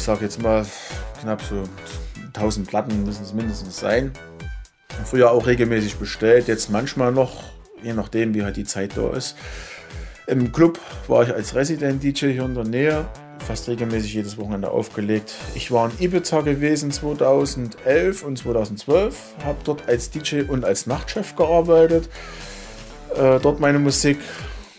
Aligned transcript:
ich 0.00 0.06
sage 0.06 0.24
jetzt 0.24 0.40
mal, 0.40 0.64
knapp 1.20 1.42
so 1.42 1.64
1000 2.28 2.66
Platten 2.66 3.04
müssen 3.04 3.22
es 3.22 3.34
mindestens 3.34 3.80
sein. 3.80 4.12
Früher 5.04 5.30
auch 5.30 5.46
regelmäßig 5.46 5.96
bestellt, 5.96 6.48
jetzt 6.48 6.70
manchmal 6.70 7.12
noch, 7.12 7.42
je 7.82 7.92
nachdem, 7.92 8.32
wie 8.32 8.42
halt 8.42 8.56
die 8.56 8.64
Zeit 8.64 8.96
da 8.96 9.10
ist. 9.10 9.36
Im 10.26 10.52
Club 10.52 10.80
war 11.06 11.24
ich 11.24 11.34
als 11.34 11.54
Resident-DJ 11.54 12.32
hier 12.32 12.46
in 12.46 12.54
der 12.54 12.64
Nähe, 12.64 13.04
fast 13.46 13.68
regelmäßig 13.68 14.14
jedes 14.14 14.38
Wochenende 14.38 14.70
aufgelegt. 14.70 15.34
Ich 15.54 15.70
war 15.70 15.90
in 15.90 16.02
Ibiza 16.02 16.40
gewesen 16.40 16.90
2011 16.90 18.22
und 18.22 18.38
2012, 18.38 19.14
habe 19.44 19.58
dort 19.64 19.86
als 19.86 20.08
DJ 20.08 20.44
und 20.48 20.64
als 20.64 20.86
Nachtchef 20.86 21.36
gearbeitet, 21.36 22.08
äh, 23.14 23.38
dort 23.38 23.60
meine 23.60 23.78
Musik 23.78 24.16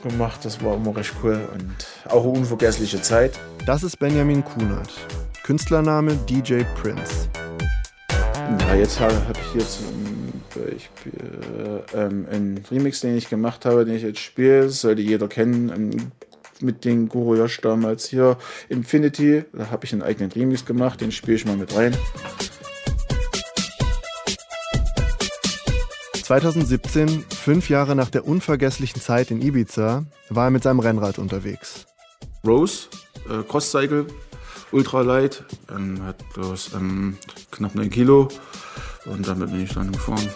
gemacht, 0.01 0.43
das 0.43 0.63
war 0.63 0.75
immer 0.75 0.95
recht 0.95 1.13
cool 1.21 1.39
und 1.53 2.11
auch 2.11 2.23
eine 2.23 2.33
unvergessliche 2.33 3.01
Zeit. 3.01 3.39
Das 3.65 3.83
ist 3.83 3.97
Benjamin 3.97 4.43
Kunert, 4.43 4.91
Künstlername 5.43 6.15
DJ 6.29 6.61
Prince. 6.79 7.27
Ja, 8.59 8.75
jetzt 8.75 8.99
habe 8.99 9.13
ich 9.33 9.51
hier 9.53 9.67
zum 9.67 10.31
Beispiel 10.53 11.83
ähm, 11.95 12.27
einen 12.31 12.63
Remix, 12.69 12.99
den 12.99 13.17
ich 13.17 13.29
gemacht 13.29 13.65
habe, 13.65 13.85
den 13.85 13.95
ich 13.95 14.03
jetzt 14.03 14.19
spiele. 14.19 14.65
Das 14.65 14.81
sollte 14.81 15.01
jeder 15.01 15.27
kennen. 15.27 15.69
Ähm, 15.69 16.11
mit 16.61 16.85
den 16.85 17.09
Guru 17.09 17.35
Josh 17.35 17.59
damals 17.61 18.07
hier. 18.07 18.37
Infinity, 18.69 19.43
da 19.51 19.71
habe 19.71 19.85
ich 19.85 19.93
einen 19.93 20.03
eigenen 20.03 20.31
Remix 20.31 20.63
gemacht, 20.63 21.01
den 21.01 21.11
spiele 21.11 21.37
ich 21.37 21.45
mal 21.45 21.57
mit 21.57 21.75
rein. 21.75 21.97
2017, 26.13 27.25
fünf 27.29 27.69
Jahre 27.69 27.95
nach 27.95 28.09
der 28.09 28.27
unvergesslichen 28.27 29.01
Zeit 29.01 29.31
in 29.31 29.41
Ibiza, 29.41 30.05
war 30.29 30.45
er 30.45 30.51
mit 30.51 30.63
seinem 30.63 30.79
Rennrad 30.79 31.17
unterwegs. 31.17 31.87
Rose, 32.45 32.87
äh, 33.27 33.43
Crosscycle, 33.43 34.05
Ultralight, 34.71 35.43
ähm, 35.69 36.03
hat 36.03 36.17
bloß 36.33 36.71
ähm, 36.75 37.17
knapp 37.51 37.75
9 37.75 37.89
Kilo 37.89 38.29
und 39.05 39.27
damit 39.27 39.51
bin 39.51 39.63
ich 39.63 39.73
dann 39.73 39.91
gefahren. 39.91 40.29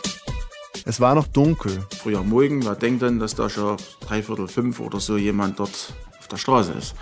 Es 0.85 0.99
war 0.99 1.15
noch 1.15 1.27
dunkel. 1.27 1.83
Früher 1.97 2.21
Morgen, 2.21 2.59
man 2.59 2.77
denkt 2.77 3.01
dann, 3.01 3.19
dass 3.19 3.35
da 3.35 3.49
schon 3.49 3.77
dreiviertel 4.01 4.47
fünf 4.47 4.79
oder 4.79 4.99
so 4.99 5.17
jemand 5.17 5.59
dort 5.59 5.93
auf 6.19 6.27
der 6.27 6.37
Straße 6.37 6.73
ist. 6.73 6.93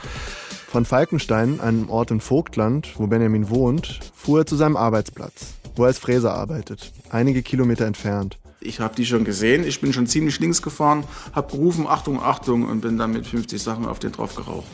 Von 0.67 0.85
Falkenstein, 0.85 1.59
einem 1.59 1.89
Ort 1.89 2.09
im 2.09 2.19
Vogtland, 2.19 2.93
wo 2.97 3.07
Benjamin 3.07 3.49
wohnt, 3.49 3.99
fuhr 4.15 4.39
er 4.39 4.45
zu 4.45 4.55
seinem 4.55 4.77
Arbeitsplatz, 4.77 5.53
wo 5.75 5.83
er 5.83 5.87
als 5.87 5.99
Fräser 5.99 6.33
arbeitet, 6.33 6.93
einige 7.09 7.43
Kilometer 7.43 7.85
entfernt. 7.85 8.37
Ich 8.59 8.79
habe 8.79 8.95
die 8.95 9.05
schon 9.05 9.25
gesehen, 9.25 9.67
ich 9.67 9.81
bin 9.81 9.91
schon 9.91 10.07
ziemlich 10.07 10.39
links 10.39 10.61
gefahren, 10.61 11.03
habe 11.33 11.51
gerufen, 11.51 11.85
Achtung, 11.85 12.21
Achtung 12.23 12.63
und 12.63 12.81
bin 12.81 12.97
dann 12.97 13.11
mit 13.11 13.27
50 13.27 13.61
Sachen 13.61 13.85
auf 13.85 13.99
den 13.99 14.13
drauf 14.13 14.35
geraucht. 14.35 14.65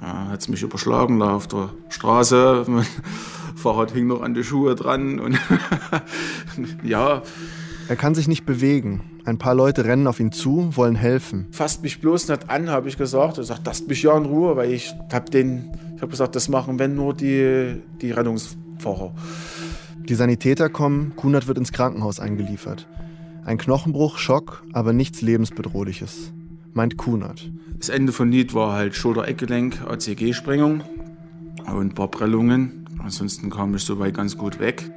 Ja, 0.00 0.28
hat 0.28 0.40
es 0.40 0.48
mich 0.48 0.62
überschlagen, 0.62 1.18
da 1.20 1.34
auf 1.34 1.46
der 1.46 1.70
Straße. 1.88 2.64
Mein 2.68 2.86
Fahrrad 3.54 3.92
hing 3.92 4.06
noch 4.06 4.22
an 4.22 4.34
die 4.34 4.44
Schuhe 4.44 4.74
dran 4.74 5.18
und 5.18 5.38
ja. 6.82 7.22
Er 7.88 7.96
kann 7.96 8.14
sich 8.14 8.28
nicht 8.28 8.44
bewegen. 8.44 9.02
Ein 9.24 9.38
paar 9.38 9.54
Leute 9.54 9.84
rennen 9.84 10.06
auf 10.06 10.20
ihn 10.20 10.32
zu, 10.32 10.76
wollen 10.76 10.94
helfen. 10.94 11.46
Fasst 11.50 11.82
mich 11.82 12.00
bloß 12.00 12.28
nicht 12.28 12.50
an, 12.50 12.70
habe 12.70 12.88
ich 12.88 12.96
gesagt. 12.96 13.38
Er 13.38 13.44
sagt, 13.44 13.66
lasst 13.66 13.88
mich 13.88 14.02
ja 14.02 14.16
in 14.16 14.24
Ruhe, 14.24 14.56
weil 14.56 14.72
ich 14.72 14.94
habe 15.12 15.30
den, 15.30 15.72
ich 15.94 16.02
habe 16.02 16.10
gesagt, 16.10 16.36
das 16.36 16.48
machen 16.48 16.78
wenn 16.78 16.94
nur 16.94 17.14
die, 17.14 17.80
die 18.00 18.10
Rettungsfahrer. 18.10 19.14
Die 20.08 20.14
Sanitäter 20.14 20.68
kommen, 20.68 21.14
Kunert 21.16 21.48
wird 21.48 21.58
ins 21.58 21.72
Krankenhaus 21.72 22.20
eingeliefert. 22.20 22.86
Ein 23.44 23.58
Knochenbruch, 23.58 24.18
Schock, 24.18 24.64
aber 24.72 24.92
nichts 24.92 25.22
lebensbedrohliches 25.22 26.32
meint 26.76 26.96
Kunert. 26.96 27.50
Das 27.78 27.88
Ende 27.88 28.12
von 28.12 28.30
Lied 28.30 28.54
war 28.54 28.74
halt 28.74 28.94
Schulter-Eckgelenk, 28.94 29.80
ACG-Sprengung 29.88 30.82
und 31.66 31.80
ein 31.80 31.94
paar 31.94 32.08
Prellungen. 32.08 32.84
Ansonsten 33.02 33.50
kam 33.50 33.74
ich 33.74 33.82
soweit 33.82 34.14
ganz 34.14 34.36
gut 34.36 34.60
weg. 34.60 34.90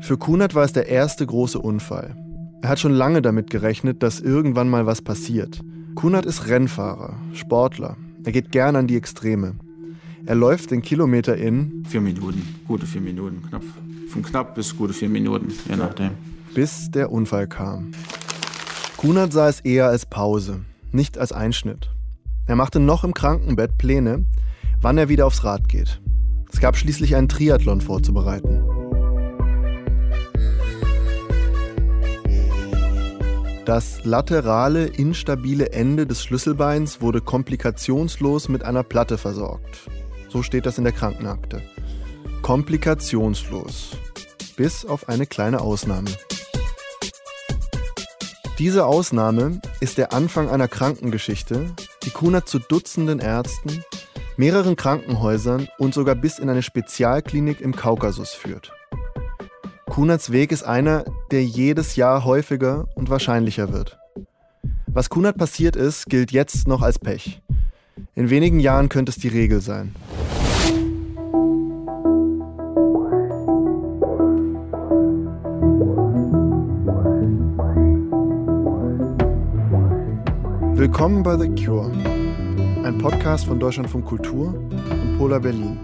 Für 0.00 0.16
Kunert 0.16 0.54
war 0.54 0.64
es 0.64 0.72
der 0.72 0.88
erste 0.88 1.24
große 1.26 1.58
Unfall. 1.58 2.16
Er 2.62 2.70
hat 2.70 2.80
schon 2.80 2.92
lange 2.92 3.22
damit 3.22 3.50
gerechnet, 3.50 4.02
dass 4.02 4.20
irgendwann 4.20 4.68
mal 4.68 4.86
was 4.86 5.02
passiert. 5.02 5.60
Kunert 5.94 6.26
ist 6.26 6.48
Rennfahrer, 6.48 7.16
Sportler. 7.32 7.96
Er 8.24 8.32
geht 8.32 8.50
gern 8.50 8.76
an 8.76 8.86
die 8.86 8.96
Extreme. 8.96 9.54
Er 10.26 10.34
läuft 10.34 10.70
den 10.70 10.82
Kilometer 10.82 11.36
in 11.36 11.84
vier 11.88 12.00
Minuten, 12.00 12.42
gute 12.66 12.86
vier 12.86 13.00
Minuten, 13.00 13.42
knapp. 13.48 13.62
Von 14.08 14.22
knapp 14.22 14.54
bis 14.54 14.76
gute 14.76 14.92
vier 14.92 15.08
Minuten, 15.08 15.52
je 15.68 15.76
nachdem. 15.76 16.12
Bis 16.54 16.90
der 16.90 17.12
Unfall 17.12 17.46
kam. 17.46 17.92
Kunert 18.96 19.32
sah 19.32 19.48
es 19.48 19.60
eher 19.60 19.88
als 19.88 20.06
Pause 20.06 20.60
nicht 20.96 21.18
als 21.18 21.30
Einschnitt. 21.30 21.90
Er 22.46 22.56
machte 22.56 22.80
noch 22.80 23.04
im 23.04 23.14
Krankenbett 23.14 23.78
Pläne, 23.78 24.26
wann 24.80 24.98
er 24.98 25.08
wieder 25.08 25.26
aufs 25.26 25.44
Rad 25.44 25.68
geht. 25.68 26.00
Es 26.52 26.58
gab 26.58 26.76
schließlich 26.76 27.14
einen 27.14 27.28
Triathlon 27.28 27.80
vorzubereiten. 27.80 28.64
Das 33.64 34.04
laterale, 34.04 34.86
instabile 34.86 35.72
Ende 35.72 36.06
des 36.06 36.22
Schlüsselbeins 36.22 37.00
wurde 37.00 37.20
komplikationslos 37.20 38.48
mit 38.48 38.64
einer 38.64 38.84
Platte 38.84 39.18
versorgt. 39.18 39.90
So 40.28 40.44
steht 40.44 40.66
das 40.66 40.78
in 40.78 40.84
der 40.84 40.92
Krankenakte. 40.92 41.62
Komplikationslos. 42.42 43.96
Bis 44.56 44.84
auf 44.84 45.08
eine 45.08 45.26
kleine 45.26 45.60
Ausnahme. 45.60 46.10
Diese 48.58 48.86
Ausnahme 48.86 49.60
ist 49.80 49.98
der 49.98 50.14
Anfang 50.14 50.48
einer 50.48 50.66
Krankengeschichte, 50.66 51.74
die 52.04 52.10
Kuna 52.10 52.46
zu 52.46 52.58
Dutzenden 52.58 53.18
Ärzten, 53.18 53.84
mehreren 54.38 54.76
Krankenhäusern 54.76 55.68
und 55.76 55.92
sogar 55.92 56.14
bis 56.14 56.38
in 56.38 56.48
eine 56.48 56.62
Spezialklinik 56.62 57.60
im 57.60 57.76
Kaukasus 57.76 58.30
führt. 58.30 58.72
Kunats 59.90 60.32
Weg 60.32 60.52
ist 60.52 60.62
einer, 60.62 61.04
der 61.30 61.44
jedes 61.44 61.96
Jahr 61.96 62.24
häufiger 62.24 62.88
und 62.94 63.10
wahrscheinlicher 63.10 63.74
wird. 63.74 63.98
Was 64.86 65.10
Kunat 65.10 65.36
passiert 65.36 65.76
ist, 65.76 66.06
gilt 66.06 66.32
jetzt 66.32 66.66
noch 66.66 66.80
als 66.80 66.98
Pech. 66.98 67.42
In 68.14 68.30
wenigen 68.30 68.58
Jahren 68.58 68.88
könnte 68.88 69.10
es 69.10 69.18
die 69.18 69.28
Regel 69.28 69.60
sein. 69.60 69.94
Willkommen 80.78 81.22
bei 81.22 81.38
The 81.38 81.48
Cure, 81.64 81.90
ein 82.84 82.98
Podcast 82.98 83.46
von 83.46 83.58
Deutschlandfunk 83.58 84.04
Kultur 84.04 84.48
und 84.48 85.16
Polar 85.16 85.40
Berlin. 85.40 85.78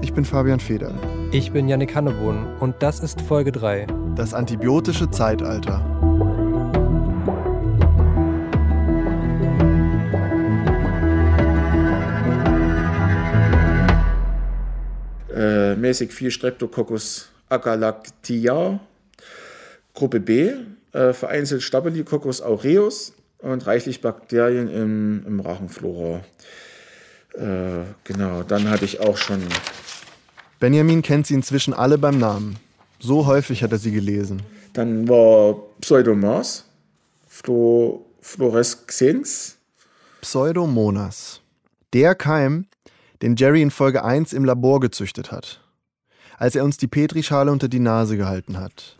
Ich 0.00 0.12
bin 0.12 0.24
Fabian 0.24 0.58
Feder. 0.58 0.92
Ich 1.30 1.52
bin 1.52 1.68
Yannick 1.68 1.94
Hannebohn 1.94 2.56
und 2.58 2.74
das 2.82 2.98
ist 2.98 3.20
Folge 3.20 3.52
3. 3.52 3.86
Das 4.16 4.34
antibiotische 4.34 5.08
Zeitalter. 5.08 5.86
Äh, 15.32 15.76
mäßig 15.76 16.12
viel 16.12 16.32
Streptococcus 16.32 17.30
agalactia, 17.48 18.80
Gruppe 19.94 20.18
B, 20.18 20.50
äh, 20.92 21.12
vereinzelt 21.12 21.62
Staphylococcus 21.62 22.42
aureus, 22.42 23.12
und 23.42 23.66
reichlich 23.66 24.00
Bakterien 24.00 24.68
im, 24.68 25.24
im 25.26 25.40
Rachenflora. 25.40 26.20
Äh, 27.34 27.84
genau, 28.04 28.42
dann 28.42 28.70
hatte 28.70 28.84
ich 28.84 29.00
auch 29.00 29.16
schon. 29.16 29.42
Benjamin 30.60 31.02
kennt 31.02 31.26
sie 31.26 31.34
inzwischen 31.34 31.74
alle 31.74 31.98
beim 31.98 32.18
Namen. 32.18 32.56
So 33.00 33.26
häufig 33.26 33.62
hat 33.62 33.72
er 33.72 33.78
sie 33.78 33.90
gelesen. 33.90 34.42
Dann 34.72 35.08
war 35.08 35.56
Pseudomas, 35.80 36.64
Flo, 37.26 38.06
Fluorescens. 38.20 39.56
Pseudomonas. 40.20 41.40
Der 41.92 42.14
Keim, 42.14 42.66
den 43.22 43.36
Jerry 43.36 43.60
in 43.60 43.70
Folge 43.70 44.04
1 44.04 44.32
im 44.32 44.44
Labor 44.44 44.80
gezüchtet 44.80 45.32
hat. 45.32 45.60
Als 46.38 46.54
er 46.54 46.64
uns 46.64 46.76
die 46.76 46.86
Petrischale 46.86 47.50
unter 47.50 47.68
die 47.68 47.80
Nase 47.80 48.16
gehalten 48.16 48.58
hat 48.58 48.96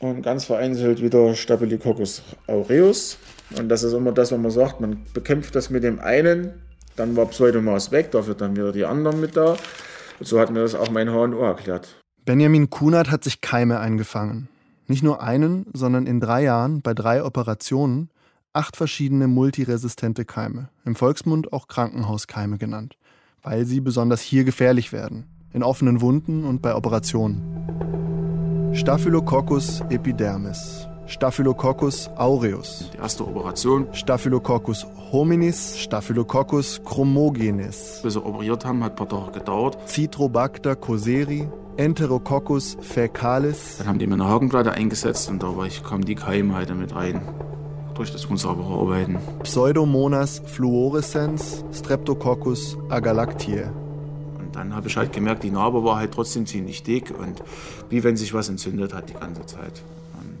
und 0.00 0.22
ganz 0.22 0.46
vereinzelt 0.46 1.00
wieder 1.00 1.34
Staphylococcus 1.34 2.22
aureus. 2.46 3.18
Und 3.56 3.68
das 3.68 3.82
ist 3.82 3.92
immer 3.92 4.12
das, 4.12 4.32
was 4.32 4.38
man 4.38 4.50
sagt, 4.50 4.80
man 4.80 5.04
bekämpft 5.14 5.54
das 5.54 5.70
mit 5.70 5.84
dem 5.84 6.00
einen, 6.00 6.54
dann 6.96 7.16
war 7.16 7.26
Pseudomaus 7.26 7.92
weg, 7.92 8.10
dafür 8.10 8.34
dann 8.34 8.56
wieder 8.56 8.72
die 8.72 8.84
anderen 8.84 9.20
mit 9.20 9.36
da. 9.36 9.56
Und 10.18 10.26
so 10.26 10.40
hat 10.40 10.50
mir 10.50 10.60
das 10.60 10.74
auch 10.74 10.90
mein 10.90 11.08
HNO 11.08 11.42
erklärt. 11.42 11.96
Benjamin 12.24 12.70
Kunert 12.70 13.10
hat 13.10 13.24
sich 13.24 13.40
Keime 13.40 13.78
eingefangen. 13.78 14.48
Nicht 14.86 15.02
nur 15.02 15.22
einen, 15.22 15.66
sondern 15.72 16.06
in 16.06 16.20
drei 16.20 16.42
Jahren 16.42 16.82
bei 16.82 16.94
drei 16.94 17.22
Operationen 17.24 18.10
acht 18.52 18.76
verschiedene 18.76 19.28
multiresistente 19.28 20.24
Keime, 20.24 20.70
im 20.84 20.96
Volksmund 20.96 21.52
auch 21.52 21.68
Krankenhauskeime 21.68 22.58
genannt, 22.58 22.98
weil 23.42 23.64
sie 23.64 23.80
besonders 23.80 24.20
hier 24.20 24.44
gefährlich 24.44 24.92
werden, 24.92 25.26
in 25.52 25.62
offenen 25.62 26.00
Wunden 26.00 26.44
und 26.44 26.60
bei 26.60 26.74
Operationen. 26.74 28.09
Staphylococcus 28.72 29.82
epidermis, 29.90 30.86
Staphylococcus 31.06 32.08
aureus. 32.16 32.88
Die 32.94 32.98
erste 32.98 33.26
Operation. 33.26 33.88
Staphylococcus 33.92 34.86
hominis, 35.10 35.76
Staphylococcus 35.76 36.80
chromogenes. 36.84 38.00
Bis 38.02 38.14
sie 38.14 38.24
operiert 38.24 38.64
haben, 38.64 38.84
hat 38.84 38.92
ein 38.92 38.96
paar 38.96 39.08
Tage 39.08 39.40
gedauert. 39.40 39.76
Citrobacter 39.88 40.76
coseri, 40.76 41.48
Enterococcus 41.76 42.76
faecalis. 42.80 43.78
Dann 43.78 43.88
haben 43.88 43.98
die 43.98 44.06
mir 44.06 44.14
eine 44.14 44.28
Hakenplatte 44.28 44.70
eingesetzt 44.72 45.28
und 45.28 45.42
da 45.42 45.52
kamen 45.82 46.04
die 46.04 46.14
Keime 46.14 46.54
halt 46.54 46.70
damit 46.70 46.94
rein. 46.94 47.22
Durch 47.94 48.12
das 48.12 48.24
unsaubere 48.26 48.72
Arbeiten. 48.72 49.18
Pseudomonas 49.42 50.42
fluorescens, 50.46 51.64
Streptococcus 51.72 52.78
agalactiae. 52.88 53.72
Und 54.50 54.56
dann 54.56 54.74
habe 54.74 54.88
ich 54.88 54.96
halt 54.96 55.12
gemerkt, 55.12 55.44
die 55.44 55.50
Narbe 55.52 55.84
war 55.84 55.94
halt 55.94 56.12
trotzdem 56.12 56.44
ziemlich 56.44 56.82
dick 56.82 57.16
und 57.16 57.40
wie 57.88 58.02
wenn 58.02 58.16
sich 58.16 58.34
was 58.34 58.48
entzündet 58.48 58.92
hat 58.92 59.08
die 59.08 59.14
ganze 59.14 59.46
Zeit. 59.46 59.80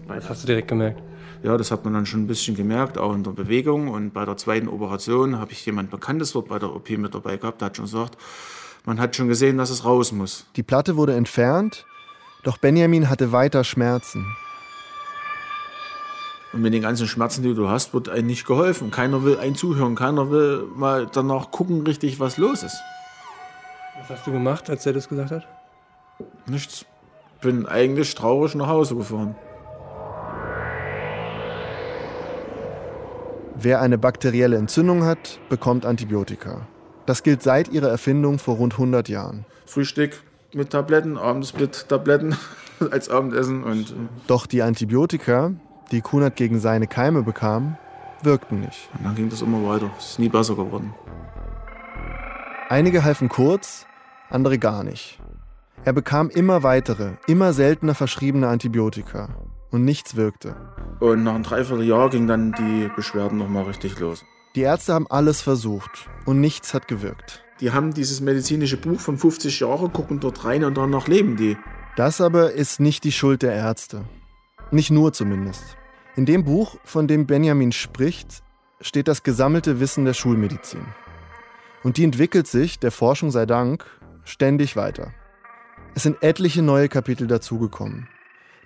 Das 0.08 0.28
hast 0.28 0.42
du 0.42 0.46
direkt 0.48 0.66
gemerkt? 0.66 1.00
Ja, 1.44 1.56
das 1.56 1.70
hat 1.70 1.84
man 1.84 1.94
dann 1.94 2.06
schon 2.06 2.24
ein 2.24 2.26
bisschen 2.26 2.56
gemerkt, 2.56 2.98
auch 2.98 3.14
in 3.14 3.22
der 3.22 3.30
Bewegung. 3.30 3.86
Und 3.86 4.12
bei 4.12 4.24
der 4.24 4.36
zweiten 4.36 4.66
Operation 4.66 5.38
habe 5.38 5.52
ich 5.52 5.64
jemand 5.64 5.92
Bekanntes 5.92 6.32
dort 6.32 6.48
bei 6.48 6.58
der 6.58 6.74
OP 6.74 6.90
mit 6.90 7.14
dabei 7.14 7.36
gehabt, 7.36 7.60
der 7.60 7.66
hat 7.66 7.76
schon 7.76 7.84
gesagt, 7.84 8.18
man 8.84 8.98
hat 8.98 9.14
schon 9.14 9.28
gesehen, 9.28 9.58
dass 9.58 9.70
es 9.70 9.84
raus 9.84 10.10
muss. 10.10 10.44
Die 10.56 10.64
Platte 10.64 10.96
wurde 10.96 11.14
entfernt, 11.14 11.86
doch 12.42 12.58
Benjamin 12.58 13.08
hatte 13.08 13.30
weiter 13.30 13.62
Schmerzen. 13.62 14.26
Und 16.52 16.62
mit 16.62 16.74
den 16.74 16.82
ganzen 16.82 17.06
Schmerzen, 17.06 17.44
die 17.44 17.54
du 17.54 17.68
hast, 17.68 17.94
wird 17.94 18.08
einem 18.08 18.26
nicht 18.26 18.44
geholfen. 18.44 18.90
Keiner 18.90 19.22
will 19.22 19.38
einen 19.38 19.54
zuhören, 19.54 19.94
keiner 19.94 20.32
will 20.32 20.64
mal 20.74 21.06
danach 21.06 21.52
gucken, 21.52 21.86
richtig, 21.86 22.18
was 22.18 22.38
los 22.38 22.64
ist. 22.64 22.76
Was 24.00 24.10
hast 24.10 24.26
du 24.26 24.32
gemacht, 24.32 24.70
als 24.70 24.86
er 24.86 24.92
das 24.92 25.08
gesagt 25.08 25.30
hat? 25.30 25.46
Nichts. 26.46 26.86
Bin 27.40 27.66
eigentlich 27.66 28.14
traurig 28.14 28.54
nach 28.54 28.68
Hause 28.68 28.96
gefahren. 28.96 29.34
Wer 33.54 33.80
eine 33.80 33.98
bakterielle 33.98 34.56
Entzündung 34.56 35.04
hat, 35.04 35.38
bekommt 35.48 35.84
Antibiotika. 35.84 36.66
Das 37.04 37.22
gilt 37.22 37.42
seit 37.42 37.68
ihrer 37.68 37.88
Erfindung 37.88 38.38
vor 38.38 38.56
rund 38.56 38.74
100 38.74 39.08
Jahren. 39.08 39.44
Frühstück 39.66 40.22
mit 40.54 40.70
Tabletten, 40.70 41.18
abends 41.18 41.54
mit 41.54 41.88
Tabletten 41.88 42.36
als 42.90 43.10
Abendessen 43.10 43.62
und. 43.64 43.94
Doch 44.26 44.46
die 44.46 44.62
Antibiotika, 44.62 45.52
die 45.92 46.00
Kunert 46.00 46.36
gegen 46.36 46.58
seine 46.58 46.86
Keime 46.86 47.22
bekam, 47.22 47.76
wirkten 48.22 48.60
nicht. 48.60 48.88
Und 48.96 49.04
dann 49.04 49.14
ging 49.14 49.28
das 49.28 49.42
immer 49.42 49.66
weiter. 49.68 49.90
Es 49.98 50.12
ist 50.12 50.18
nie 50.18 50.28
besser 50.28 50.54
geworden. 50.56 50.94
Einige 52.68 53.02
halfen 53.04 53.28
kurz, 53.28 53.86
andere 54.30 54.58
gar 54.58 54.84
nicht. 54.84 55.18
Er 55.84 55.92
bekam 55.92 56.30
immer 56.30 56.62
weitere, 56.62 57.12
immer 57.26 57.52
seltener 57.52 57.94
verschriebene 57.94 58.48
Antibiotika 58.48 59.28
und 59.70 59.84
nichts 59.84 60.16
wirkte. 60.16 60.56
Und 61.00 61.24
nach 61.24 61.34
einem 61.34 61.44
Dreivierteljahr 61.44 62.10
ging 62.10 62.26
dann 62.26 62.52
die 62.52 62.90
Beschwerden 62.94 63.38
nochmal 63.38 63.64
richtig 63.64 63.98
los. 63.98 64.24
Die 64.56 64.62
Ärzte 64.62 64.94
haben 64.94 65.06
alles 65.08 65.40
versucht 65.40 66.08
und 66.26 66.40
nichts 66.40 66.74
hat 66.74 66.88
gewirkt. 66.88 67.44
Die 67.60 67.72
haben 67.72 67.94
dieses 67.94 68.20
medizinische 68.20 68.76
Buch 68.76 69.00
von 69.00 69.16
50 69.16 69.60
Jahren, 69.60 69.92
gucken 69.92 70.20
dort 70.20 70.44
rein 70.44 70.64
und 70.64 70.76
danach 70.76 71.08
leben 71.08 71.36
die. 71.36 71.56
Das 71.96 72.20
aber 72.20 72.52
ist 72.52 72.80
nicht 72.80 73.04
die 73.04 73.12
Schuld 73.12 73.42
der 73.42 73.54
Ärzte. 73.54 74.04
Nicht 74.70 74.90
nur 74.90 75.12
zumindest. 75.12 75.76
In 76.16 76.26
dem 76.26 76.44
Buch, 76.44 76.76
von 76.84 77.06
dem 77.06 77.26
Benjamin 77.26 77.72
spricht, 77.72 78.42
steht 78.80 79.08
das 79.08 79.22
gesammelte 79.22 79.80
Wissen 79.80 80.04
der 80.04 80.14
Schulmedizin. 80.14 80.84
Und 81.82 81.96
die 81.96 82.04
entwickelt 82.04 82.46
sich, 82.46 82.78
der 82.78 82.90
Forschung 82.90 83.30
sei 83.30 83.46
Dank, 83.46 83.84
ständig 84.24 84.76
weiter. 84.76 85.12
Es 85.94 86.02
sind 86.02 86.22
etliche 86.22 86.62
neue 86.62 86.88
Kapitel 86.88 87.26
dazugekommen. 87.26 88.08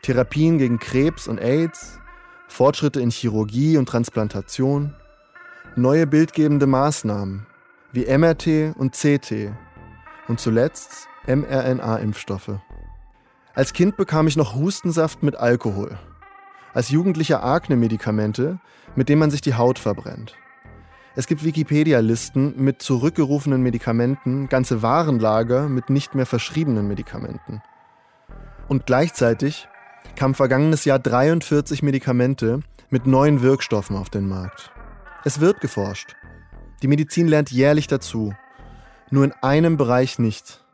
Therapien 0.03 0.59
gegen 0.59 0.79
Krebs 0.79 1.27
und 1.27 1.41
AIDS, 1.41 1.99
Fortschritte 2.49 3.01
in 3.01 3.11
Chirurgie 3.11 3.79
und 3.79 3.89
Transplantation, 3.89 4.95
neue 5.77 6.07
bildgebende 6.07 6.67
Maßnahmen 6.67 7.47
wie 7.93 8.07
MRT 8.07 8.77
und 8.77 8.93
CT 8.93 9.53
und 10.29 10.41
zuletzt 10.41 11.09
mRNA-Impfstoffe. 11.27 12.59
Als 13.55 13.73
Kind 13.73 13.97
bekam 13.97 14.27
ich 14.27 14.37
noch 14.37 14.55
Hustensaft 14.55 15.23
mit 15.23 15.37
Alkohol. 15.37 15.97
Als 16.75 16.91
Jugendlicher 16.91 17.45
Akne-Medikamente, 17.45 18.59
mit 18.97 19.09
denen 19.09 19.21
man 19.21 19.31
sich 19.31 19.41
die 19.41 19.55
Haut 19.55 19.79
verbrennt. 19.79 20.35
Es 21.17 21.29
gibt 21.29 21.45
Wikipedia-Listen 21.45 22.55
mit 22.57 22.83
zurückgerufenen 22.83 23.63
Medikamenten, 23.63 24.49
ganze 24.49 24.83
Warenlager 24.83 25.69
mit 25.69 25.89
nicht 25.89 26.17
mehr 26.17 26.27
verschriebenen 26.27 26.89
Medikamenten. 26.89 27.63
Und 28.67 28.87
gleichzeitig 28.87 29.69
kamen 30.17 30.35
vergangenes 30.35 30.85
Jahr 30.85 30.99
43 30.99 31.85
Medikamente 31.85 32.61
mit 32.91 33.07
neuen 33.07 33.43
Wirkstoffen 33.43 33.97
auf 33.97 34.11
den 34.11 34.27
Markt. 34.27 34.73
Es 35.25 35.39
wird 35.39 35.61
geforscht. 35.61 36.17
Die 36.83 36.89
Medizin 36.89 37.29
lernt 37.29 37.53
jährlich 37.53 37.87
dazu. 37.87 38.35
Nur 39.11 39.25
in 39.25 39.33
einem 39.41 39.77
Bereich 39.77 40.19
nicht. 40.19 40.65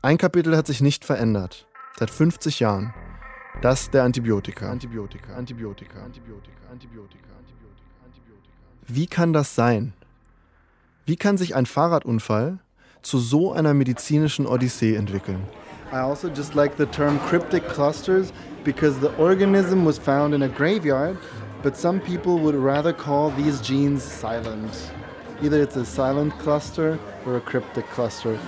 Ein 0.00 0.16
Kapitel 0.16 0.56
hat 0.56 0.66
sich 0.66 0.80
nicht 0.80 1.04
verändert. 1.04 1.68
Seit 1.98 2.10
50 2.10 2.60
Jahren. 2.60 2.94
Das 3.60 3.90
der 3.90 4.04
Antibiotika. 4.04 4.70
Antibiotika, 4.70 5.34
Antibiotika, 5.34 6.02
Antibiotika, 6.02 6.02
Antibiotika, 6.02 6.70
Antibiotika, 6.70 7.28
Antibiotika. 7.28 7.31
Wie 8.88 9.06
kann 9.06 9.32
das 9.32 9.54
sein? 9.54 9.92
Wie 11.06 11.16
kann 11.16 11.36
sich 11.36 11.54
ein 11.54 11.66
Fahrradunfall 11.66 12.58
zu 13.02 13.18
so 13.18 13.52
einer 13.52 13.74
medizinischen 13.74 14.46
Odyssee 14.46 14.94
entwickeln? 14.96 15.42
I 15.92 15.96
also 15.96 16.28
just 16.28 16.54
like 16.54 16.76
the 16.78 16.86
term 16.86 17.20
cryptic 17.28 17.68
clusters 17.68 18.32
because 18.64 18.98
the 19.00 19.10
organism 19.18 19.84
was 19.84 19.98
found 19.98 20.34
in 20.34 20.42
a 20.42 20.48
graveyard, 20.48 21.18
but 21.62 21.76
some 21.76 22.00
people 22.00 22.38
would 22.38 22.54
rather 22.54 22.92
call 22.92 23.30
these 23.36 23.60
genes 23.60 24.02
silent. 24.02 24.90
Either 25.42 25.62
it's 25.62 25.76
a 25.76 25.84
silent 25.84 26.32
cluster 26.38 26.98
or 27.26 27.36
a 27.36 27.40
cryptic 27.40 27.84
cluster. 27.90 28.38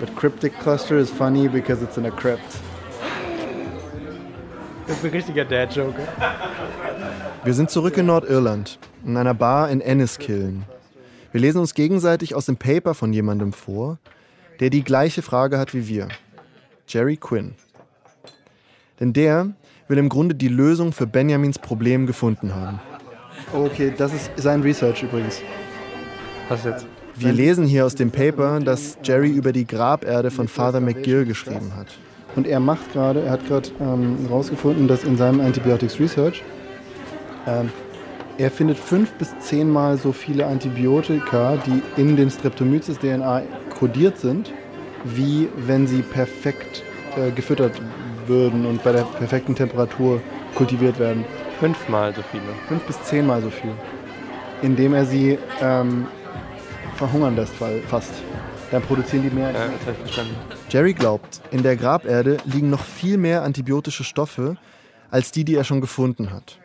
But 0.00 0.14
cryptic 0.16 0.58
cluster 0.60 0.96
is 0.96 1.10
funny 1.10 1.46
because 1.46 1.82
it's 1.82 1.98
in 1.98 2.06
a 2.06 2.10
crypt. 2.10 2.58
Das 4.86 4.98
ist 4.98 5.04
ein 5.04 5.10
richtiger 5.12 5.44
Dad-Joke. 5.44 6.00
Wir 7.44 7.54
sind 7.54 7.70
zurück 7.70 7.96
in 7.96 8.06
Nordirland, 8.06 8.78
in 9.04 9.16
einer 9.16 9.34
Bar 9.34 9.70
in 9.70 9.80
Enniskillen. 9.80 10.64
Wir 11.32 11.40
lesen 11.40 11.58
uns 11.58 11.74
gegenseitig 11.74 12.34
aus 12.34 12.46
dem 12.46 12.56
Paper 12.56 12.94
von 12.94 13.12
jemandem 13.12 13.52
vor, 13.52 13.98
der 14.60 14.70
die 14.70 14.84
gleiche 14.84 15.22
Frage 15.22 15.58
hat 15.58 15.74
wie 15.74 15.88
wir. 15.88 16.08
Jerry 16.86 17.16
Quinn. 17.16 17.54
Denn 19.00 19.12
der 19.12 19.50
will 19.88 19.98
im 19.98 20.08
Grunde 20.08 20.34
die 20.34 20.48
Lösung 20.48 20.92
für 20.92 21.06
Benjamins 21.06 21.58
Problem 21.58 22.06
gefunden 22.06 22.54
haben. 22.54 22.80
Okay, 23.52 23.92
das 23.96 24.12
ist 24.14 24.30
sein 24.36 24.62
Research 24.62 25.02
übrigens. 25.02 25.42
Was 26.48 26.64
jetzt? 26.64 26.86
Wir 27.16 27.32
lesen 27.32 27.64
hier 27.64 27.86
aus 27.86 27.94
dem 27.94 28.10
Paper, 28.10 28.58
das 28.60 28.98
Jerry 29.04 29.30
über 29.30 29.52
die 29.52 29.66
Graberde 29.66 30.30
von 30.30 30.48
Father 30.48 30.80
McGill 30.80 31.24
geschrieben 31.24 31.72
hat. 31.76 31.86
Und 32.34 32.46
er 32.46 32.58
macht 32.58 32.92
gerade, 32.92 33.22
er 33.22 33.32
hat 33.32 33.46
gerade 33.46 33.70
herausgefunden, 33.78 34.82
ähm, 34.82 34.88
dass 34.88 35.04
in 35.04 35.16
seinem 35.16 35.40
Antibiotics 35.40 36.00
Research 36.00 36.42
ähm, 37.46 37.70
er 38.38 38.50
findet 38.50 38.78
fünf 38.78 39.12
bis 39.12 39.38
zehnmal 39.38 39.96
so 39.96 40.12
viele 40.12 40.46
Antibiotika, 40.46 41.56
die 41.56 41.82
in 42.00 42.16
den 42.16 42.30
Streptomyces-DNA 42.30 43.42
kodiert 43.78 44.18
sind, 44.18 44.52
wie 45.04 45.48
wenn 45.56 45.86
sie 45.86 46.02
perfekt 46.02 46.82
äh, 47.16 47.30
gefüttert 47.30 47.80
würden 48.26 48.66
und 48.66 48.82
bei 48.82 48.92
der 48.92 49.02
perfekten 49.02 49.54
Temperatur 49.54 50.20
kultiviert 50.54 50.98
werden. 50.98 51.24
Fünfmal 51.60 52.14
so 52.14 52.22
viele. 52.30 52.42
Fünf 52.68 52.82
bis 52.84 53.00
zehnmal 53.04 53.40
so 53.42 53.50
viel. 53.50 53.70
Indem 54.62 54.94
er 54.94 55.04
sie 55.04 55.38
ähm, 55.60 56.06
verhungern 56.96 57.36
lässt, 57.36 57.54
fast. 57.88 58.12
Dann 58.70 58.82
produzieren 58.82 59.22
die 59.22 59.34
mehr. 59.34 59.52
Ja, 59.52 59.66
das 59.66 59.80
habe 59.82 59.92
ich 59.92 59.98
verstanden. 59.98 60.34
Jerry 60.70 60.94
glaubt, 60.94 61.40
in 61.52 61.62
der 61.62 61.76
Graberde 61.76 62.38
liegen 62.44 62.70
noch 62.70 62.82
viel 62.82 63.18
mehr 63.18 63.42
antibiotische 63.42 64.02
Stoffe 64.02 64.56
als 65.10 65.30
die, 65.30 65.44
die 65.44 65.54
er 65.54 65.62
schon 65.64 65.80
gefunden 65.80 66.32
hat. 66.32 66.58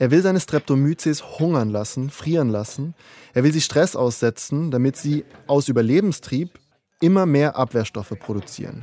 Er 0.00 0.10
will 0.10 0.22
seine 0.22 0.40
Streptomyces 0.40 1.38
hungern 1.38 1.68
lassen, 1.68 2.08
frieren 2.08 2.48
lassen. 2.48 2.94
Er 3.34 3.44
will 3.44 3.52
sie 3.52 3.60
Stress 3.60 3.94
aussetzen, 3.94 4.70
damit 4.70 4.96
sie 4.96 5.26
aus 5.46 5.68
Überlebenstrieb 5.68 6.58
immer 7.00 7.26
mehr 7.26 7.56
Abwehrstoffe 7.56 8.14
produzieren. 8.18 8.82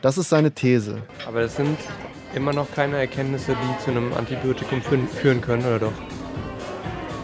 Das 0.00 0.16
ist 0.16 0.30
seine 0.30 0.52
These. 0.52 1.02
Aber 1.28 1.42
es 1.42 1.56
sind 1.56 1.76
immer 2.34 2.54
noch 2.54 2.74
keine 2.74 2.96
Erkenntnisse, 2.96 3.54
die 3.54 3.84
zu 3.84 3.90
einem 3.90 4.14
Antibiotikum 4.14 4.80
führen 4.80 5.42
können, 5.42 5.66
oder 5.66 5.80
doch? 5.80 5.92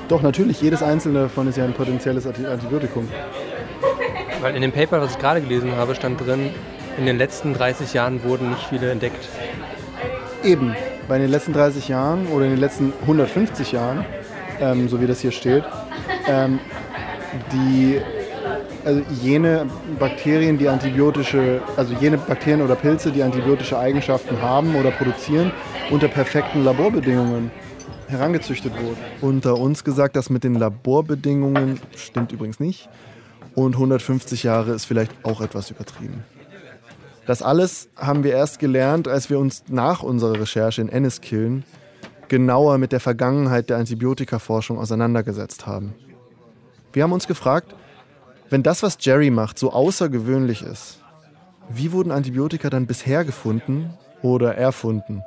Doch, 0.09 0.21
natürlich. 0.21 0.61
Jedes 0.61 0.83
einzelne 0.83 1.21
davon 1.21 1.49
ist 1.49 1.57
ja 1.57 1.65
ein 1.65 1.73
potenzielles 1.73 2.27
Antibiotikum. 2.27 3.09
Weil 4.43 4.55
in 4.55 4.61
dem 4.61 4.73
Paper, 4.73 5.01
was 5.01 5.13
ich 5.13 5.19
gerade 5.19 5.41
gelesen 5.41 5.73
habe, 5.77 5.95
stand 5.95 6.21
drin, 6.21 6.51
in 6.99 7.07
den 7.07 7.17
letzten 7.17 7.55
30 7.55 7.95
Jahren 7.95 8.23
wurden 8.23 8.51
nicht 8.51 8.67
viele 8.69 8.91
entdeckt. 8.91 9.31
Eben, 10.45 10.75
weil 11.11 11.17
in 11.17 11.23
den 11.23 11.33
letzten 11.33 11.53
30 11.53 11.89
Jahren 11.89 12.29
oder 12.29 12.45
in 12.45 12.53
den 12.53 12.61
letzten 12.61 12.93
150 13.03 13.73
Jahren, 13.73 14.05
ähm, 14.61 14.89
so 14.89 15.01
wie 15.01 15.09
das 15.09 15.21
hier 15.21 15.33
steht, 15.33 15.65
ähm, 16.29 16.61
die 17.53 18.01
also 18.85 19.03
jene 19.21 19.67
Bakterien, 19.99 20.57
die 20.57 20.69
antibiotische, 20.69 21.63
also 21.77 21.95
jene 21.95 22.17
Bakterien 22.17 22.63
oder 22.63 22.77
Pilze, 22.77 23.11
die 23.11 23.25
antibiotische 23.25 23.77
Eigenschaften 23.77 24.41
haben 24.41 24.77
oder 24.77 24.93
produzieren, 24.93 25.51
unter 25.91 26.07
perfekten 26.07 26.65
Laborbedingungen 26.65 27.51
herangezüchtet 28.07 28.73
wurden. 28.81 28.99
Unter 29.21 29.59
uns 29.59 29.83
gesagt, 29.83 30.15
das 30.15 30.31
mit 30.31 30.45
den 30.45 30.55
Laborbedingungen 30.55 31.81
stimmt 31.97 32.31
übrigens 32.31 32.61
nicht. 32.61 32.89
Und 33.57 33.75
150 33.75 34.45
Jahre 34.45 34.73
ist 34.75 34.85
vielleicht 34.85 35.13
auch 35.25 35.41
etwas 35.41 35.73
übertrieben. 35.73 36.23
Das 37.27 37.43
alles 37.43 37.89
haben 37.97 38.25
wir 38.25 38.33
erst 38.33 38.59
gelernt, 38.59 39.07
als 39.07 39.31
wir 39.31 39.39
uns 39.39 39.65
nach 39.69 40.03
unserer 40.03 40.41
Recherche 40.41 40.81
in 40.81 40.89
Enniskillen 40.89 41.65
genauer 42.29 42.79
mit 42.79 42.93
der 42.93 43.01
Vergangenheit 43.01 43.71
der 43.71 43.79
Antibiotikaforschung 43.79 44.79
auseinandergesetzt 44.79 45.67
haben. 45.67 45.95
Wir 46.93 47.03
haben 47.03 47.13
uns 47.13 47.27
gefragt, 47.27 47.75
wenn 48.49 48.63
das, 48.63 48.83
was 48.83 48.99
Jerry 49.01 49.31
macht, 49.31 49.59
so 49.59 49.73
außergewöhnlich 49.73 50.63
ist, 50.63 50.99
wie 51.69 51.93
wurden 51.93 52.11
Antibiotika 52.11 52.69
dann 52.71 52.87
bisher 52.87 53.25
gefunden 53.25 53.95
oder 54.23 54.57
erfunden? 54.57 55.23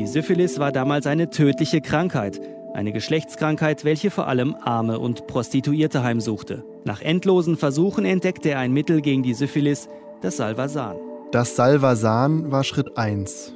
Die 0.00 0.06
Syphilis 0.06 0.58
war 0.58 0.72
damals 0.72 1.06
eine 1.06 1.28
tödliche 1.28 1.82
Krankheit, 1.82 2.40
eine 2.72 2.90
Geschlechtskrankheit, 2.90 3.84
welche 3.84 4.10
vor 4.10 4.28
allem 4.28 4.56
Arme 4.58 4.98
und 4.98 5.26
Prostituierte 5.26 6.02
heimsuchte. 6.02 6.64
Nach 6.84 7.02
endlosen 7.02 7.58
Versuchen 7.58 8.06
entdeckte 8.06 8.48
er 8.48 8.60
ein 8.60 8.72
Mittel 8.72 9.02
gegen 9.02 9.22
die 9.22 9.34
Syphilis, 9.34 9.90
das 10.22 10.38
Salvasan. 10.38 10.96
Das 11.32 11.54
Salvasan 11.54 12.50
war 12.50 12.64
Schritt 12.64 12.96
1. 12.96 13.52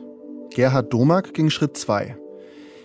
Gerhard 0.54 0.92
Domack 0.92 1.32
ging 1.32 1.48
Schritt 1.48 1.78
2. 1.78 2.14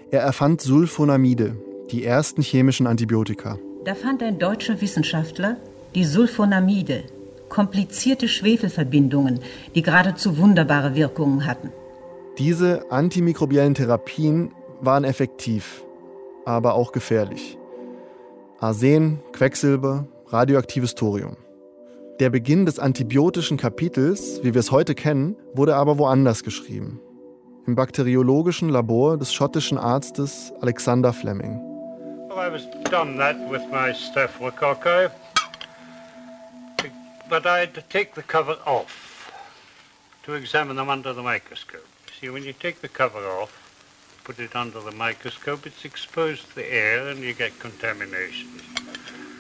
Er 0.09 0.21
erfand 0.21 0.61
Sulfonamide, 0.61 1.57
die 1.91 2.05
ersten 2.05 2.41
chemischen 2.41 2.87
Antibiotika. 2.87 3.59
Da 3.83 3.93
fand 3.93 4.23
ein 4.23 4.39
deutscher 4.39 4.79
Wissenschaftler 4.79 5.57
die 5.95 6.05
Sulfonamide, 6.05 7.03
komplizierte 7.49 8.29
Schwefelverbindungen, 8.29 9.41
die 9.75 9.81
geradezu 9.81 10.37
wunderbare 10.37 10.95
Wirkungen 10.95 11.45
hatten. 11.45 11.73
Diese 12.39 12.89
antimikrobiellen 12.89 13.75
Therapien 13.75 14.55
waren 14.79 15.03
effektiv, 15.03 15.83
aber 16.45 16.73
auch 16.73 16.93
gefährlich. 16.93 17.57
Arsen, 18.61 19.19
Quecksilber, 19.33 20.07
radioaktives 20.27 20.95
Thorium. 20.95 21.35
Der 22.21 22.29
Beginn 22.29 22.65
des 22.65 22.79
antibiotischen 22.79 23.57
Kapitels, 23.57 24.39
wie 24.41 24.53
wir 24.53 24.59
es 24.61 24.71
heute 24.71 24.95
kennen, 24.95 25.35
wurde 25.53 25.75
aber 25.75 25.97
woanders 25.97 26.43
geschrieben. 26.43 27.01
Im 27.67 27.75
bakteriologischen 27.75 28.69
Labor 28.69 29.17
des 29.17 29.33
schottischen 29.33 29.77
Arztes 29.77 30.53
Alexander 30.61 31.11
Fleming. 31.11 31.59
Well, 32.29 32.37
I 32.37 32.49
was 32.49 32.65
done 32.89 33.17
that 33.17 33.35
with 33.51 33.63
my 33.69 33.91
staphylococci, 33.91 35.11
but 37.29 37.45
I 37.45 37.59
had 37.59 37.73
to 37.73 37.81
take 37.89 38.11
the 38.15 38.21
cover 38.21 38.55
off 38.65 39.29
to 40.25 40.35
examine 40.35 40.77
them 40.77 40.87
under 40.87 41.13
the 41.13 41.21
microscope. 41.21 41.88
See, 42.19 42.29
when 42.29 42.43
you 42.43 42.51
take 42.51 42.81
the 42.81 42.89
cover 42.89 43.19
off, 43.41 43.49
put 44.25 44.39
it 44.39 44.53
under 44.53 44.81
the 44.81 44.93
microscope, 44.93 45.65
it's 45.65 45.85
exposed 45.85 46.41
to 46.49 46.55
the 46.55 46.65
air 46.69 47.07
and 47.07 47.19
you 47.19 47.33
get 47.33 47.57
contamination. 47.61 48.49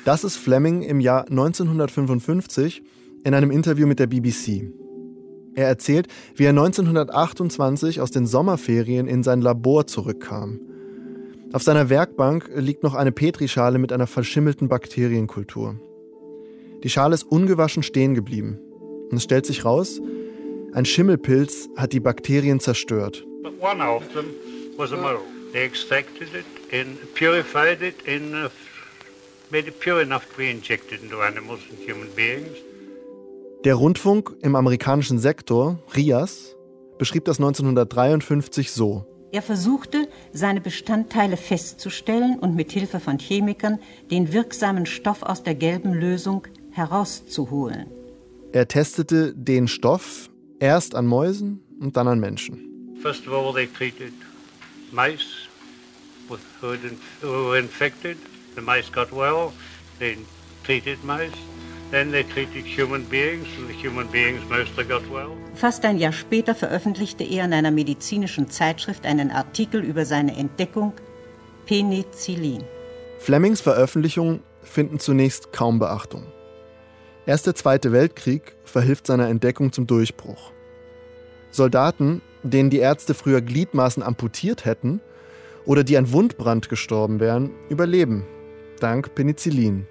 Das 0.05 0.23
ist 0.23 0.37
Fleming 0.37 0.83
im 0.83 1.01
Jahr 1.01 1.27
1955 1.29 2.81
in 3.25 3.33
einem 3.33 3.51
Interview 3.51 3.85
mit 3.85 3.99
der 3.99 4.07
BBC. 4.07 4.71
Er 5.55 5.67
erzählt, 5.67 6.07
wie 6.35 6.45
er 6.45 6.51
1928 6.51 7.99
aus 7.99 8.11
den 8.11 8.25
Sommerferien 8.25 9.09
in 9.09 9.23
sein 9.23 9.41
Labor 9.41 9.85
zurückkam. 9.85 10.61
Auf 11.51 11.63
seiner 11.63 11.89
Werkbank 11.89 12.49
liegt 12.55 12.83
noch 12.83 12.93
eine 12.93 13.11
Petrischale 13.11 13.77
mit 13.77 13.91
einer 13.91 14.07
verschimmelten 14.07 14.69
Bakterienkultur. 14.69 15.75
Die 16.83 16.89
Schale 16.89 17.15
ist 17.15 17.23
ungewaschen 17.23 17.83
stehen 17.83 18.13
geblieben. 18.13 18.57
Und 19.11 19.17
es 19.17 19.23
stellt 19.23 19.45
sich 19.45 19.65
raus, 19.65 19.99
ein 20.73 20.85
Schimmelpilz 20.85 21.69
hat 21.75 21.93
die 21.93 21.99
Bakterien 21.99 22.59
zerstört. 22.59 23.25
But 23.43 23.53
one 23.61 23.81
of 23.81 24.03
them 24.13 24.25
was 24.77 24.91
a 24.91 24.97
mole. 24.97 25.21
They 25.51 25.65
extracted 25.65 26.29
it 26.33 26.45
and 26.71 26.97
purified 27.15 27.81
it 27.81 27.95
and 28.07 28.33
uh, 28.33 28.49
made 29.51 29.67
it 29.67 29.79
pure 29.79 30.01
enough 30.01 30.25
to 30.29 30.37
be 30.37 30.49
injected 30.49 31.01
into 31.01 31.21
animals 31.21 31.61
and 31.69 31.79
human 31.79 32.09
beings. 32.15 32.57
Der 33.65 33.75
Rundfunk 33.75 34.35
im 34.41 34.55
amerikanischen 34.55 35.19
Sektor, 35.19 35.79
RIAS, 35.93 36.55
beschrieb 36.97 37.25
das 37.25 37.39
1953 37.39 38.71
so. 38.71 39.05
Er 39.31 39.41
versuchte, 39.41 40.07
seine 40.31 40.61
Bestandteile 40.61 41.37
festzustellen 41.37 42.39
und 42.39 42.55
mit 42.55 42.71
Hilfe 42.71 42.99
von 42.99 43.19
Chemikern 43.19 43.79
den 44.09 44.33
wirksamen 44.33 44.85
Stoff 44.85 45.23
aus 45.23 45.43
der 45.43 45.55
gelben 45.55 45.93
Lösung 45.93 46.47
herauszuholen. 46.71 47.87
Er 48.51 48.67
testete 48.67 49.33
den 49.35 49.67
Stoff 49.67 50.28
erst 50.59 50.95
an 50.95 51.05
Mäusen 51.05 51.61
und 51.79 51.97
dann 51.97 52.07
an 52.07 52.19
Menschen. 52.19 52.97
First 53.01 53.27
of 53.27 53.33
all, 53.33 53.53
they 53.53 53.67
treated 53.67 54.13
mice 54.91 55.47
who 56.29 57.49
were 57.49 57.57
infected. 57.57 58.17
The 58.55 58.61
mice 58.61 58.91
got 58.91 59.11
well. 59.11 59.51
They 59.99 60.17
treated 60.63 61.03
mice. 61.03 61.31
Then 61.91 62.11
they 62.11 62.23
treated 62.23 62.65
human 62.65 63.03
beings, 63.05 63.47
and 63.57 63.67
the 63.67 63.73
human 63.73 64.07
beings 64.09 64.41
mostly 64.47 64.83
got 64.83 65.01
well. 65.11 65.31
Fast 65.55 65.83
ein 65.85 65.97
Jahr 65.97 66.11
später 66.11 66.53
veröffentlichte 66.53 67.23
er 67.23 67.45
in 67.45 67.53
einer 67.53 67.71
medizinischen 67.71 68.47
Zeitschrift 68.49 69.07
einen 69.07 69.31
Artikel 69.31 69.83
über 69.83 70.05
seine 70.05 70.35
Entdeckung 70.35 70.93
Penicillin. 71.65 72.63
Flemings 73.17 73.61
Veröffentlichungen 73.61 74.41
finden 74.61 74.99
zunächst 74.99 75.51
kaum 75.51 75.79
Beachtung. 75.79 76.23
Erst 77.25 77.47
der 77.47 77.55
Zweite 77.55 77.91
Weltkrieg 77.91 78.55
verhilft 78.63 79.07
seiner 79.07 79.29
Entdeckung 79.29 79.71
zum 79.71 79.87
Durchbruch. 79.87 80.51
Soldaten, 81.51 82.21
denen 82.43 82.69
die 82.69 82.79
Ärzte 82.79 83.13
früher 83.13 83.41
Gliedmaßen 83.41 84.03
amputiert 84.03 84.65
hätten 84.65 85.01
oder 85.65 85.83
die 85.83 85.97
an 85.97 86.11
Wundbrand 86.11 86.69
gestorben 86.69 87.19
wären, 87.19 87.51
überleben, 87.69 88.25
dank 88.79 89.13
Penicillin. 89.15 89.85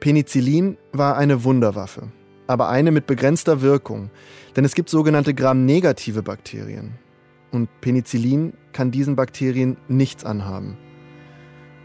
Penicillin 0.00 0.78
war 0.92 1.16
eine 1.16 1.44
Wunderwaffe, 1.44 2.08
aber 2.46 2.68
eine 2.68 2.90
mit 2.90 3.06
begrenzter 3.06 3.60
Wirkung, 3.60 4.10
denn 4.56 4.64
es 4.64 4.74
gibt 4.74 4.88
sogenannte 4.88 5.34
Gram-negative 5.34 6.22
Bakterien. 6.22 6.94
Und 7.52 7.68
Penicillin 7.80 8.54
kann 8.72 8.90
diesen 8.90 9.16
Bakterien 9.16 9.76
nichts 9.88 10.24
anhaben. 10.24 10.78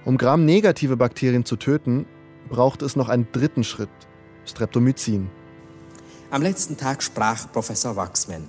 Um 0.06 0.18
Gram-negative 0.18 0.96
Bakterien 0.96 1.44
zu 1.44 1.56
töten, 1.56 2.06
braucht 2.48 2.84
es 2.84 2.96
noch 2.96 3.10
einen 3.10 3.28
dritten 3.32 3.64
Schritt, 3.64 3.90
Streptomycin. 4.46 5.30
Am 6.32 6.42
letzten 6.42 6.78
Tag 6.78 7.04
sprach 7.04 7.52
Professor 7.52 7.96
Waxman 7.96 8.48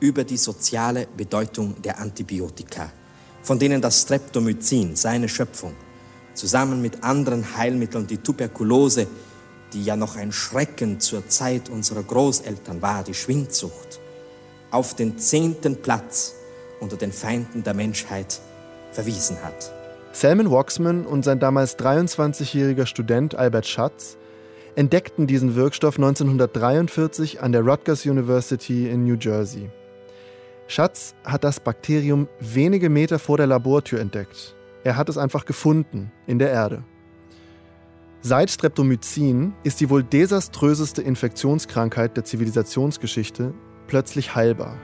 über 0.00 0.24
die 0.24 0.36
soziale 0.36 1.06
Bedeutung 1.16 1.80
der 1.82 1.98
Antibiotika, 1.98 2.92
von 3.42 3.58
denen 3.58 3.80
das 3.80 4.02
Streptomycin, 4.02 4.96
seine 4.96 5.28
Schöpfung, 5.28 5.74
zusammen 6.34 6.82
mit 6.82 7.04
anderen 7.04 7.56
Heilmitteln 7.56 8.06
die 8.06 8.18
Tuberkulose, 8.18 9.06
die 9.72 9.84
ja 9.84 9.96
noch 9.96 10.16
ein 10.16 10.32
Schrecken 10.32 11.00
zur 11.00 11.28
Zeit 11.28 11.68
unserer 11.68 12.02
Großeltern 12.02 12.82
war, 12.82 13.04
die 13.04 13.14
Schwindsucht, 13.14 14.00
auf 14.70 14.94
den 14.94 15.18
zehnten 15.18 15.80
Platz 15.80 16.34
unter 16.80 16.96
den 16.96 17.12
Feinden 17.12 17.62
der 17.62 17.74
Menschheit 17.74 18.40
verwiesen 18.90 19.42
hat. 19.42 19.72
Salman 20.12 20.50
Waxman 20.50 21.06
und 21.06 21.24
sein 21.24 21.38
damals 21.38 21.78
23-jähriger 21.78 22.86
Student 22.86 23.34
Albert 23.34 23.66
Schatz 23.66 24.18
entdeckten 24.74 25.26
diesen 25.26 25.54
Wirkstoff 25.54 25.96
1943 25.96 27.42
an 27.42 27.52
der 27.52 27.62
Rutgers 27.62 28.06
University 28.06 28.88
in 28.88 29.04
New 29.04 29.16
Jersey. 29.20 29.70
Schatz 30.66 31.14
hat 31.24 31.44
das 31.44 31.60
Bakterium 31.60 32.28
wenige 32.40 32.88
Meter 32.88 33.18
vor 33.18 33.36
der 33.36 33.46
Labortür 33.46 34.00
entdeckt. 34.00 34.54
Er 34.84 34.96
hat 34.96 35.08
es 35.08 35.18
einfach 35.18 35.44
gefunden 35.44 36.10
in 36.26 36.38
der 36.38 36.50
Erde. 36.50 36.82
Seit 38.22 38.50
Streptomycin 38.50 39.52
ist 39.64 39.80
die 39.80 39.90
wohl 39.90 40.02
desaströseste 40.02 41.02
Infektionskrankheit 41.02 42.16
der 42.16 42.24
Zivilisationsgeschichte 42.24 43.52
plötzlich 43.88 44.34
heilbar. 44.34 44.76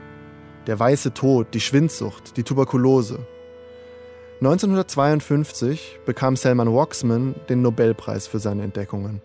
Der 0.67 0.77
weiße 0.77 1.13
Tod, 1.13 1.53
die 1.53 1.61
Schwindsucht, 1.61 2.37
die 2.37 2.43
Tuberkulose. 2.43 3.25
1952 4.41 5.99
bekam 6.05 6.35
Selman 6.35 6.73
Waxman 6.73 7.35
den 7.49 7.61
Nobelpreis 7.61 8.27
für 8.27 8.39
seine 8.39 8.63
Entdeckungen. 8.63 9.21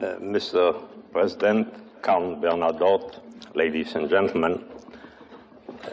Uh, 0.00 0.18
Mr. 0.18 0.74
President, 1.12 1.68
Count 2.00 2.40
Bernadotte, 2.40 3.20
ladies 3.54 3.94
and 3.94 4.08
gentlemen, 4.08 4.64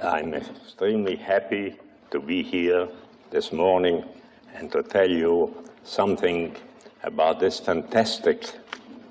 I'm 0.01 0.33
extremely 0.33 1.17
happy 1.17 1.75
to 2.11 2.21
be 2.21 2.41
here 2.41 2.87
this 3.31 3.51
morning 3.51 4.05
and 4.55 4.71
to 4.71 4.81
tell 4.81 5.09
you 5.09 5.53
something 5.83 6.55
about 7.03 7.41
this 7.41 7.59
fantastic 7.59 8.47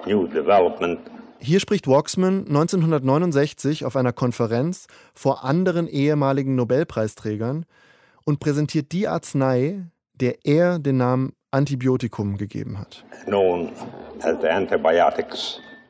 new 0.06 0.26
development. 0.28 1.00
Hier 1.40 1.60
spricht 1.60 1.86
Waxman 1.86 2.46
1969 2.46 3.84
auf 3.84 3.96
einer 3.96 4.14
Konferenz 4.14 4.86
vor 5.12 5.44
anderen 5.44 5.88
ehemaligen 5.88 6.54
Nobelpreisträgern 6.54 7.66
und 8.24 8.40
präsentiert 8.40 8.92
die 8.92 9.08
Arznei, 9.08 9.82
der 10.14 10.46
er 10.46 10.78
den 10.78 10.96
Namen 10.96 11.35
Antibiotikum 11.56 12.36
gegeben 12.36 12.78
hat. 12.78 13.04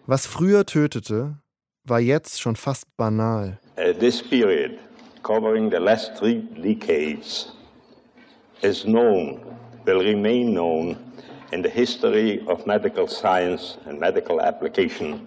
Was 0.07 0.27
früher 0.27 0.65
tötete, 0.65 1.39
war 1.85 2.01
jetzt 2.01 2.41
schon 2.41 2.57
fast 2.57 2.97
banal. 2.97 3.59
Uh, 3.77 3.93
this 3.99 4.23
period, 4.23 4.79
covering 5.23 5.71
the 5.71 5.79
last 5.79 6.17
three 6.17 6.43
decades, 6.63 7.53
is 8.63 8.85
known, 8.85 9.41
will 9.85 10.01
remain 10.01 10.53
known 10.53 10.97
in 11.53 11.63
the 11.63 11.69
history 11.69 12.41
of 12.47 12.65
medical 12.67 13.09
science 13.09 13.79
and 13.87 13.99
medical 13.99 14.41
application 14.41 15.21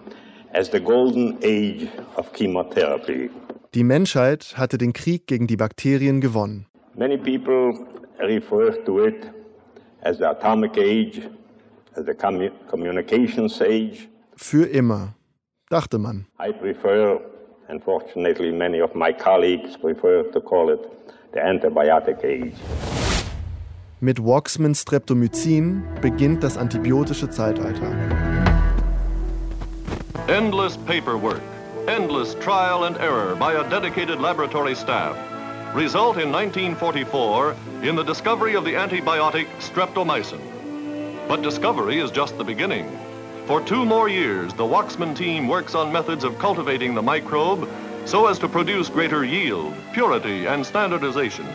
as 0.52 0.70
the 0.70 0.80
golden 0.80 1.38
age 1.42 1.88
of 2.16 2.32
chemotherapy. 2.32 3.30
Die 3.74 3.84
Menschheit 3.84 4.54
hatte 4.56 4.78
den 4.78 4.92
Krieg 4.92 5.26
gegen 5.26 5.46
die 5.46 5.56
Bakterien 5.56 6.20
gewonnen. 6.20 6.66
Many 6.96 7.16
people 7.16 7.72
refer 8.18 8.72
to 8.84 9.04
it 9.04 9.30
as 10.02 10.18
the 10.18 10.30
atomic 10.30 10.76
age, 10.76 11.22
as 11.96 12.04
the 12.04 12.14
commu- 12.14 12.52
communications 12.68 13.60
age. 13.60 14.08
Für 14.36 14.66
immer, 14.66 15.14
dachte 15.68 15.98
man. 15.98 16.26
I 16.38 16.52
prefer, 16.52 17.20
unfortunately, 17.68 18.50
many 18.50 18.80
of 18.80 18.94
my 18.94 19.12
colleagues 19.12 19.76
prefer 19.76 20.22
to 20.32 20.40
call 20.40 20.70
it 20.70 20.80
the 21.32 21.40
antibiotic 21.40 22.24
age. 22.24 22.54
Mit 24.00 24.18
Waxmans 24.18 24.80
Streptomycin 24.80 25.82
beginnt 26.00 26.42
das 26.42 26.56
antibiotische 26.56 27.28
Zeitalter. 27.28 27.92
Endless 30.26 30.78
paperwork, 30.78 31.42
endless 31.86 32.34
trial 32.36 32.84
and 32.84 32.96
error 32.96 33.36
by 33.36 33.54
a 33.54 33.68
dedicated 33.68 34.18
laboratory 34.18 34.74
staff 34.74 35.16
result 35.74 36.18
in 36.18 36.32
1944 36.32 37.54
in 37.82 37.94
the 37.94 38.02
discovery 38.02 38.54
of 38.54 38.64
the 38.64 38.74
antibiotic 38.74 39.46
streptomycin. 39.60 40.40
But 41.28 41.42
discovery 41.42 42.00
is 42.00 42.10
just 42.10 42.36
the 42.38 42.44
beginning. 42.44 42.90
For 43.46 43.60
two 43.60 43.84
more 43.84 44.08
years, 44.08 44.52
the 44.54 44.64
Waxman 44.64 45.14
team 45.14 45.46
works 45.46 45.74
on 45.74 45.92
methods 45.92 46.24
of 46.24 46.38
cultivating 46.38 46.94
the 46.94 47.02
microbe 47.02 47.68
so 48.04 48.26
as 48.26 48.38
to 48.40 48.48
produce 48.48 48.88
greater 48.88 49.24
yield, 49.24 49.74
purity, 49.92 50.46
and 50.46 50.66
standardization. 50.66 51.46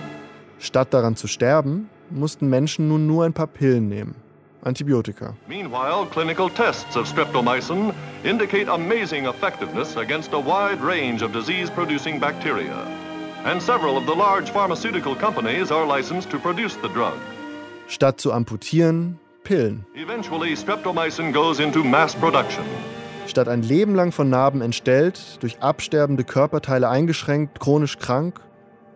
Statt 0.59 0.91
daran 0.91 1.15
zu 1.17 1.27
sterben, 1.27 1.89
mussten 2.09 2.49
Menschen 2.49 2.87
nun 2.87 3.07
nur 3.07 3.25
ein 3.25 3.33
paar 3.33 3.47
Pillen 3.47 3.89
nehmen. 3.89 4.15
Antibiotika. 4.63 5.35
Meanwhile, 5.47 6.07
clinical 6.07 6.49
tests 6.49 6.95
of 6.95 7.05
streptomycin 7.07 7.93
indicate 8.23 8.67
amazing 8.67 9.27
effectiveness 9.27 9.95
against 9.95 10.33
a 10.33 10.39
wide 10.39 10.81
range 10.81 11.21
of 11.21 11.31
disease-producing 11.33 12.19
bacteria. 12.19 13.04
And 13.45 13.61
several 13.61 13.95
of 13.95 14.07
the 14.07 14.15
large 14.15 14.49
pharmaceutical 14.49 15.15
companies 15.15 15.71
are 15.71 15.85
licensed 15.85 16.31
to 16.31 16.39
produce 16.39 16.75
the 16.81 16.89
drug. 16.89 17.13
Statt 17.87 18.19
zu 18.19 18.31
amputieren, 18.31 19.19
Pillen. 19.43 19.85
Eventually, 19.93 20.55
streptomycin 20.55 21.31
goes 21.31 21.59
into 21.59 21.83
mass 21.83 22.15
production. 22.15 22.65
Statt 23.27 23.47
ein 23.47 23.61
Leben 23.61 23.93
lang 23.93 24.11
von 24.11 24.29
Narben 24.31 24.61
entstellt, 24.61 25.37
durch 25.41 25.59
absterbende 25.61 26.23
Körperteile 26.23 26.89
eingeschränkt, 26.89 27.59
chronisch 27.59 27.99
krank, 27.99 28.41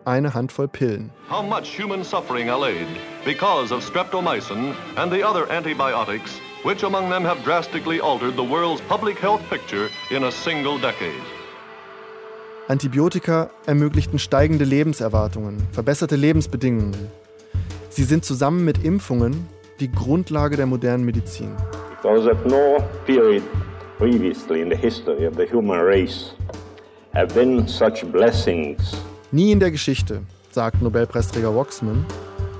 eine 0.04 0.34
Handvoll 0.34 0.66
Pillen. 0.66 1.12
How 1.28 1.42
much 1.42 1.68
human 1.78 2.02
suffering 2.02 2.50
allayed 2.50 2.88
because 3.24 3.72
of 3.72 3.84
streptomycin 3.84 4.74
and 4.96 5.12
the 5.12 5.22
other 5.22 5.48
antibiotics, 5.48 6.40
which 6.64 6.82
among 6.82 7.08
them 7.08 7.24
have 7.24 7.42
drastically 7.44 8.00
altered 8.00 8.36
the 8.36 8.42
world's 8.42 8.82
public 8.88 9.18
health 9.20 9.42
picture 9.48 9.88
in 10.10 10.24
a 10.24 10.32
single 10.32 10.78
decade. 10.78 11.22
Antibiotika 12.70 13.50
ermöglichten 13.66 14.20
steigende 14.20 14.64
Lebenserwartungen, 14.64 15.56
verbesserte 15.72 16.14
Lebensbedingungen. 16.14 16.94
Sie 17.88 18.04
sind 18.04 18.24
zusammen 18.24 18.64
mit 18.64 18.84
Impfungen 18.84 19.48
die 19.80 19.90
Grundlage 19.90 20.56
der 20.56 20.66
modernen 20.66 21.04
Medizin. 21.04 21.56
Because 22.00 22.30
at 22.30 22.46
no 22.46 22.78
period 23.06 23.42
previously 23.98 24.60
in 24.60 24.70
the 24.70 24.76
history 24.76 25.26
of 25.26 25.34
the 25.36 25.52
human 25.52 25.80
race 25.80 26.36
have 27.12 27.34
been 27.34 27.66
such 27.66 28.04
blessings 28.12 28.96
Nie 29.32 29.50
in 29.50 29.58
der 29.58 29.72
Geschichte, 29.72 30.22
sagt 30.52 30.80
Nobelpreisträger 30.80 31.52
Waxman, 31.52 32.06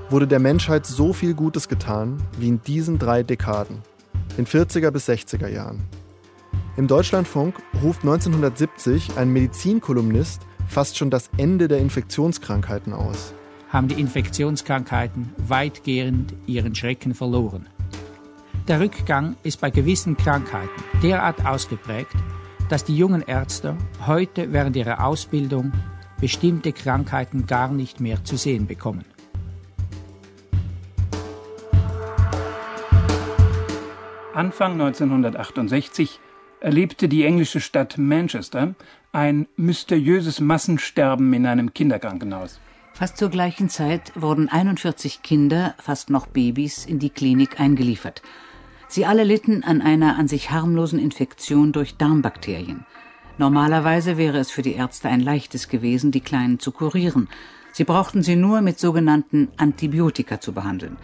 wurde 0.08 0.26
der 0.26 0.40
Menschheit 0.40 0.86
so 0.86 1.12
viel 1.12 1.34
Gutes 1.34 1.68
getan 1.68 2.20
wie 2.36 2.48
in 2.48 2.60
diesen 2.66 2.98
drei 2.98 3.22
Dekaden, 3.22 3.78
den 4.36 4.46
40er 4.46 4.90
bis 4.90 5.08
60er 5.08 5.46
Jahren. 5.46 5.84
Im 6.80 6.86
Deutschlandfunk 6.86 7.56
ruft 7.82 8.04
1970 8.04 9.18
ein 9.18 9.30
Medizinkolumnist 9.30 10.46
fast 10.66 10.96
schon 10.96 11.10
das 11.10 11.28
Ende 11.36 11.68
der 11.68 11.78
Infektionskrankheiten 11.78 12.94
aus. 12.94 13.34
haben 13.68 13.88
die 13.88 14.00
Infektionskrankheiten 14.00 15.34
weitgehend 15.46 16.32
ihren 16.46 16.74
Schrecken 16.74 17.12
verloren. 17.12 17.68
Der 18.66 18.80
Rückgang 18.80 19.36
ist 19.42 19.60
bei 19.60 19.68
gewissen 19.68 20.16
Krankheiten 20.16 20.82
derart 21.02 21.44
ausgeprägt, 21.44 22.14
dass 22.70 22.82
die 22.82 22.96
jungen 22.96 23.20
Ärzte 23.20 23.76
heute 24.06 24.50
während 24.50 24.74
ihrer 24.74 25.04
Ausbildung 25.04 25.72
bestimmte 26.18 26.72
Krankheiten 26.72 27.44
gar 27.44 27.70
nicht 27.70 28.00
mehr 28.00 28.24
zu 28.24 28.38
sehen 28.38 28.66
bekommen. 28.66 29.04
Anfang 34.32 34.80
1968 34.80 36.20
erlebte 36.60 37.08
die 37.08 37.24
englische 37.24 37.60
Stadt 37.60 37.98
Manchester 37.98 38.74
ein 39.12 39.48
mysteriöses 39.56 40.40
Massensterben 40.40 41.32
in 41.32 41.46
einem 41.46 41.74
Kinderkrankenhaus. 41.74 42.60
Fast 42.92 43.16
zur 43.16 43.30
gleichen 43.30 43.68
Zeit 43.68 44.12
wurden 44.14 44.48
41 44.48 45.22
Kinder, 45.22 45.74
fast 45.78 46.10
noch 46.10 46.26
Babys, 46.26 46.84
in 46.84 46.98
die 46.98 47.10
Klinik 47.10 47.58
eingeliefert. 47.58 48.22
Sie 48.88 49.06
alle 49.06 49.24
litten 49.24 49.64
an 49.64 49.80
einer 49.80 50.18
an 50.18 50.28
sich 50.28 50.50
harmlosen 50.50 50.98
Infektion 50.98 51.72
durch 51.72 51.96
Darmbakterien. 51.96 52.84
Normalerweise 53.38 54.18
wäre 54.18 54.38
es 54.38 54.50
für 54.50 54.62
die 54.62 54.74
Ärzte 54.74 55.08
ein 55.08 55.20
leichtes 55.20 55.68
gewesen, 55.68 56.10
die 56.10 56.20
Kleinen 56.20 56.58
zu 56.58 56.72
kurieren. 56.72 57.28
Sie 57.72 57.84
brauchten 57.84 58.22
sie 58.22 58.36
nur 58.36 58.60
mit 58.60 58.78
sogenannten 58.78 59.48
Antibiotika 59.56 60.40
zu 60.40 60.52
behandeln. 60.52 60.98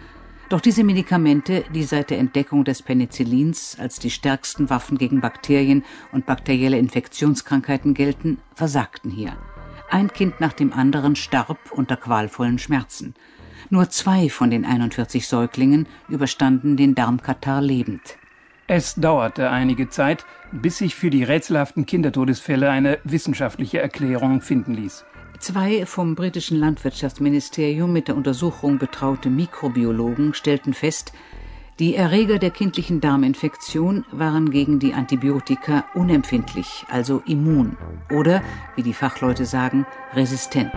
Doch 0.49 0.61
diese 0.61 0.85
Medikamente, 0.85 1.65
die 1.73 1.83
seit 1.83 2.09
der 2.09 2.19
Entdeckung 2.19 2.63
des 2.63 2.81
Penicillins 2.81 3.77
als 3.79 3.99
die 3.99 4.09
stärksten 4.09 4.69
Waffen 4.69 4.97
gegen 4.97 5.19
Bakterien 5.19 5.83
und 6.13 6.25
bakterielle 6.25 6.77
Infektionskrankheiten 6.77 7.93
gelten, 7.93 8.37
versagten 8.55 9.11
hier. 9.11 9.35
Ein 9.89 10.11
Kind 10.11 10.39
nach 10.39 10.53
dem 10.53 10.71
anderen 10.71 11.17
starb 11.17 11.57
unter 11.71 11.97
qualvollen 11.97 12.59
Schmerzen. 12.59 13.13
Nur 13.69 13.89
zwei 13.89 14.29
von 14.29 14.49
den 14.49 14.63
41 14.63 15.27
Säuglingen 15.27 15.85
überstanden 16.07 16.77
den 16.77 16.95
Darmkatarrh 16.95 17.61
lebend. 17.61 18.17
Es 18.67 18.95
dauerte 18.95 19.49
einige 19.49 19.89
Zeit, 19.89 20.25
bis 20.53 20.77
sich 20.77 20.95
für 20.95 21.09
die 21.09 21.23
rätselhaften 21.23 21.85
Kindertodesfälle 21.85 22.69
eine 22.69 22.99
wissenschaftliche 23.03 23.79
Erklärung 23.79 24.39
finden 24.41 24.73
ließ. 24.73 25.03
Zwei 25.39 25.85
vom 25.85 26.15
britischen 26.15 26.57
Landwirtschaftsministerium 26.57 27.93
mit 27.93 28.07
der 28.07 28.15
Untersuchung 28.15 28.79
betraute 28.79 29.29
Mikrobiologen 29.29 30.33
stellten 30.33 30.73
fest, 30.73 31.13
die 31.77 31.95
Erreger 31.95 32.39
der 32.39 32.49
kindlichen 32.49 33.01
Darminfektion 33.01 34.03
waren 34.11 34.49
gegen 34.49 34.79
die 34.79 34.95
Antibiotika 34.95 35.85
unempfindlich, 35.93 36.85
also 36.89 37.21
immun 37.27 37.77
oder, 38.11 38.41
wie 38.75 38.81
die 38.81 38.95
Fachleute 38.95 39.45
sagen, 39.45 39.85
resistent. 40.13 40.73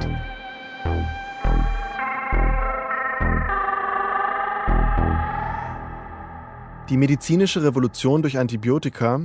Die 6.90 6.99
medizinische 6.99 7.62
Revolution 7.62 8.20
durch 8.20 8.37
Antibiotika 8.37 9.23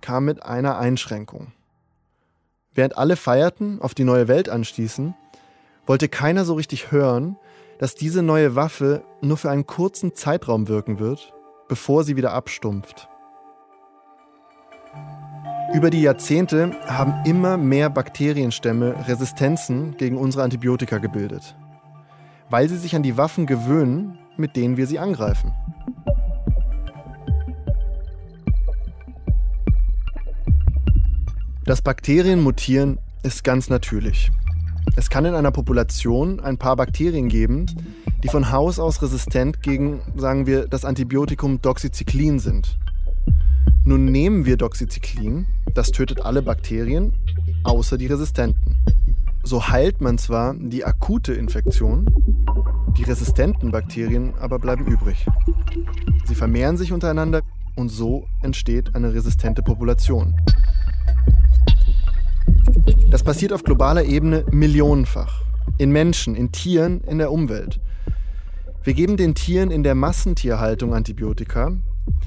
kam 0.00 0.24
mit 0.24 0.42
einer 0.42 0.78
Einschränkung. 0.78 1.52
Während 2.78 2.96
alle 2.96 3.16
feierten, 3.16 3.82
auf 3.82 3.92
die 3.92 4.04
neue 4.04 4.28
Welt 4.28 4.48
anstießen, 4.48 5.12
wollte 5.84 6.08
keiner 6.08 6.44
so 6.44 6.54
richtig 6.54 6.92
hören, 6.92 7.36
dass 7.80 7.96
diese 7.96 8.22
neue 8.22 8.54
Waffe 8.54 9.02
nur 9.20 9.36
für 9.36 9.50
einen 9.50 9.66
kurzen 9.66 10.14
Zeitraum 10.14 10.68
wirken 10.68 11.00
wird, 11.00 11.34
bevor 11.68 12.04
sie 12.04 12.16
wieder 12.16 12.34
abstumpft. 12.34 13.08
Über 15.74 15.90
die 15.90 16.02
Jahrzehnte 16.02 16.70
haben 16.86 17.14
immer 17.26 17.56
mehr 17.56 17.90
Bakterienstämme 17.90 19.08
Resistenzen 19.08 19.96
gegen 19.96 20.16
unsere 20.16 20.44
Antibiotika 20.44 20.98
gebildet, 20.98 21.56
weil 22.48 22.68
sie 22.68 22.78
sich 22.78 22.94
an 22.94 23.02
die 23.02 23.16
Waffen 23.16 23.46
gewöhnen, 23.46 24.20
mit 24.36 24.54
denen 24.54 24.76
wir 24.76 24.86
sie 24.86 25.00
angreifen. 25.00 25.52
Dass 31.68 31.82
Bakterien 31.82 32.40
mutieren, 32.40 32.98
ist 33.22 33.44
ganz 33.44 33.68
natürlich. 33.68 34.30
Es 34.96 35.10
kann 35.10 35.26
in 35.26 35.34
einer 35.34 35.50
Population 35.50 36.40
ein 36.40 36.56
paar 36.56 36.76
Bakterien 36.76 37.28
geben, 37.28 37.66
die 38.22 38.28
von 38.28 38.50
Haus 38.50 38.78
aus 38.78 39.02
resistent 39.02 39.60
gegen, 39.60 40.00
sagen 40.16 40.46
wir, 40.46 40.66
das 40.66 40.86
Antibiotikum 40.86 41.60
Doxycyclin 41.60 42.38
sind. 42.38 42.78
Nun 43.84 44.06
nehmen 44.06 44.46
wir 44.46 44.56
Doxycyclin, 44.56 45.46
Das 45.74 45.90
tötet 45.90 46.22
alle 46.22 46.40
Bakterien, 46.40 47.12
außer 47.64 47.98
die 47.98 48.06
resistenten. 48.06 48.78
So 49.42 49.68
heilt 49.68 50.00
man 50.00 50.16
zwar 50.16 50.54
die 50.54 50.86
akute 50.86 51.34
Infektion, 51.34 52.06
die 52.96 53.04
resistenten 53.04 53.72
Bakterien 53.72 54.32
aber 54.40 54.58
bleiben 54.58 54.86
übrig. 54.86 55.26
Sie 56.24 56.34
vermehren 56.34 56.78
sich 56.78 56.94
untereinander 56.94 57.42
und 57.76 57.90
so 57.90 58.26
entsteht 58.40 58.94
eine 58.94 59.12
resistente 59.12 59.62
Population. 59.62 60.34
Das 63.10 63.22
passiert 63.22 63.52
auf 63.52 63.62
globaler 63.62 64.04
Ebene 64.04 64.44
millionenfach. 64.50 65.42
In 65.78 65.90
Menschen, 65.90 66.34
in 66.34 66.52
Tieren, 66.52 67.00
in 67.02 67.18
der 67.18 67.32
Umwelt. 67.32 67.80
Wir 68.84 68.94
geben 68.94 69.16
den 69.16 69.34
Tieren 69.34 69.70
in 69.70 69.82
der 69.82 69.94
Massentierhaltung 69.94 70.94
Antibiotika, 70.94 71.72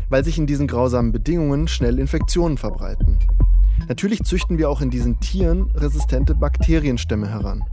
weil 0.10 0.24
sich 0.24 0.38
in 0.38 0.48
diesen 0.48 0.68
grausamen 0.68 1.12
Bedingungen 1.12 1.68
schnell 1.68 2.00
Infektionen 2.00 2.58
verbreiten. 2.58 3.18
Natürlich 3.88 4.24
züchten 4.24 4.58
wir 4.58 4.70
auch 4.70 4.82
in 4.82 4.90
diesen 4.90 5.20
Tieren 5.20 5.72
resistente 5.76 6.36
Bakterienstämme 6.36 7.28
heran. 7.28 7.64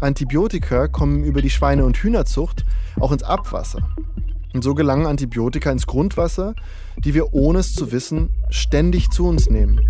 Antibiotika 0.00 0.88
kommen 0.88 1.24
über 1.24 1.42
die 1.42 1.50
Schweine- 1.50 1.84
und 1.84 1.96
Hühnerzucht 1.96 2.64
auch 3.00 3.12
ins 3.12 3.22
Abwasser. 3.22 3.80
Und 4.54 4.64
so 4.64 4.74
gelangen 4.74 5.06
Antibiotika 5.06 5.70
ins 5.70 5.86
Grundwasser, 5.86 6.54
die 7.04 7.14
wir 7.14 7.34
ohne 7.34 7.60
es 7.60 7.74
zu 7.74 7.92
wissen 7.92 8.30
ständig 8.50 9.10
zu 9.10 9.26
uns 9.26 9.50
nehmen. 9.50 9.80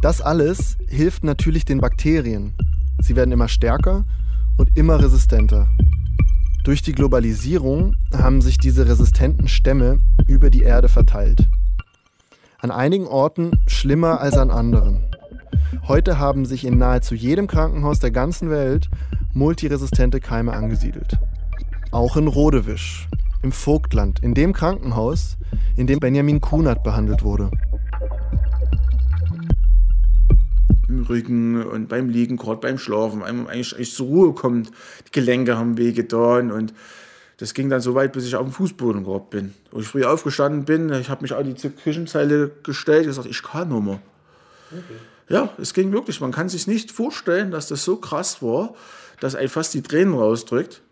Das 0.00 0.22
alles 0.22 0.78
hilft 0.88 1.24
natürlich 1.24 1.66
den 1.66 1.78
Bakterien. 1.78 2.54
Sie 3.00 3.16
werden 3.16 3.32
immer 3.32 3.48
stärker 3.48 4.06
und 4.56 4.74
immer 4.74 4.98
resistenter. 5.02 5.68
Durch 6.64 6.80
die 6.80 6.92
Globalisierung 6.92 7.96
haben 8.14 8.40
sich 8.40 8.56
diese 8.56 8.88
resistenten 8.88 9.46
Stämme 9.46 9.98
über 10.26 10.48
die 10.48 10.62
Erde 10.62 10.88
verteilt. 10.88 11.46
An 12.60 12.70
einigen 12.70 13.06
Orten 13.06 13.52
schlimmer 13.66 14.20
als 14.20 14.38
an 14.38 14.50
anderen. 14.50 15.04
Heute 15.86 16.18
haben 16.18 16.46
sich 16.46 16.64
in 16.64 16.78
nahezu 16.78 17.14
jedem 17.14 17.46
Krankenhaus 17.46 17.98
der 17.98 18.10
ganzen 18.10 18.48
Welt 18.48 18.88
multiresistente 19.34 20.18
Keime 20.20 20.54
angesiedelt. 20.54 21.18
Auch 21.90 22.16
in 22.16 22.26
Rodewisch, 22.26 23.06
im 23.42 23.52
Vogtland, 23.52 24.20
in 24.20 24.32
dem 24.32 24.54
Krankenhaus, 24.54 25.36
in 25.76 25.86
dem 25.86 26.00
Benjamin 26.00 26.40
Kunert 26.40 26.82
behandelt 26.84 27.22
wurde. 27.22 27.50
Im 30.90 31.04
Rücken 31.04 31.62
und 31.62 31.88
beim 31.88 32.08
Liegen, 32.08 32.36
gerade 32.36 32.60
beim 32.60 32.78
Schlafen, 32.78 33.22
einem 33.22 33.46
eigentlich, 33.46 33.74
eigentlich 33.74 33.94
zur 33.94 34.06
Ruhe 34.08 34.34
kommt. 34.34 34.70
Die 35.06 35.12
Gelenke 35.12 35.56
haben 35.56 35.78
wehgetan 35.78 36.50
und 36.50 36.74
das 37.36 37.54
ging 37.54 37.70
dann 37.70 37.80
so 37.80 37.94
weit, 37.94 38.12
bis 38.12 38.26
ich 38.26 38.34
auf 38.34 38.44
dem 38.44 38.52
Fußboden 38.52 39.04
gerade 39.04 39.24
bin. 39.30 39.54
Wo 39.70 39.80
ich 39.80 39.86
früh 39.86 40.04
aufgestanden 40.04 40.64
bin, 40.64 40.92
ich 40.92 41.08
habe 41.08 41.22
mich 41.22 41.34
an 41.34 41.54
die 41.54 41.70
Küchenzeile 41.70 42.50
gestellt 42.64 43.02
und 43.02 43.06
gesagt, 43.06 43.28
ich 43.28 43.42
kann 43.42 43.68
nur 43.68 43.82
mehr. 43.82 44.00
Okay. 44.70 44.82
Ja, 45.28 45.48
es 45.58 45.72
ging 45.72 45.92
wirklich. 45.92 46.20
Man 46.20 46.32
kann 46.32 46.48
sich 46.48 46.66
nicht 46.66 46.90
vorstellen, 46.90 47.52
dass 47.52 47.68
das 47.68 47.84
so 47.84 47.96
krass 47.96 48.42
war, 48.42 48.74
dass 49.20 49.36
einem 49.36 49.48
fast 49.48 49.72
die 49.74 49.82
Tränen 49.82 50.12
rausdrückt. 50.12 50.82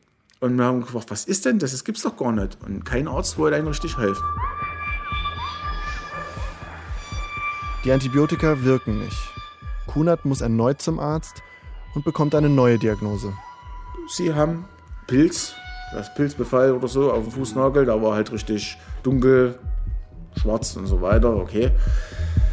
Und 0.41 0.57
wir 0.57 0.65
haben 0.65 0.83
gefragt, 0.83 1.11
was 1.11 1.25
ist 1.25 1.45
denn 1.45 1.59
das? 1.59 1.73
Das 1.73 1.85
gibt's 1.85 2.03
doch 2.03 2.17
gar 2.17 2.33
nicht. 2.33 2.57
Und 2.65 2.85
kein 2.85 3.09
Arzt 3.09 3.37
wollte 3.37 3.57
einem 3.57 3.69
richtig 3.69 3.99
helfen. 3.99 4.25
Die 7.85 7.93
Antibiotika 7.93 8.63
wirken 8.63 9.01
nicht. 9.01 9.38
Kunert 9.99 10.25
muss 10.25 10.43
erneut 10.43 10.81
zum 10.81 11.01
Arzt 11.01 11.43
und 11.97 12.05
bekommt 12.05 12.33
eine 12.37 12.49
neue 12.49 12.79
Diagnose. 12.79 13.33
Sie 14.07 14.33
haben 14.33 14.65
Pilz, 15.09 15.57
das 15.93 16.15
Pilzbefall 16.15 16.71
oder 16.71 16.87
so 16.87 17.11
auf 17.11 17.25
dem 17.25 17.33
Fußnagel. 17.33 17.85
Da 17.85 18.01
war 18.01 18.15
halt 18.15 18.31
richtig 18.31 18.79
dunkel, 19.03 19.59
schwarz 20.41 20.77
und 20.77 20.87
so 20.87 21.03
weiter. 21.03 21.35
Okay. 21.35 21.73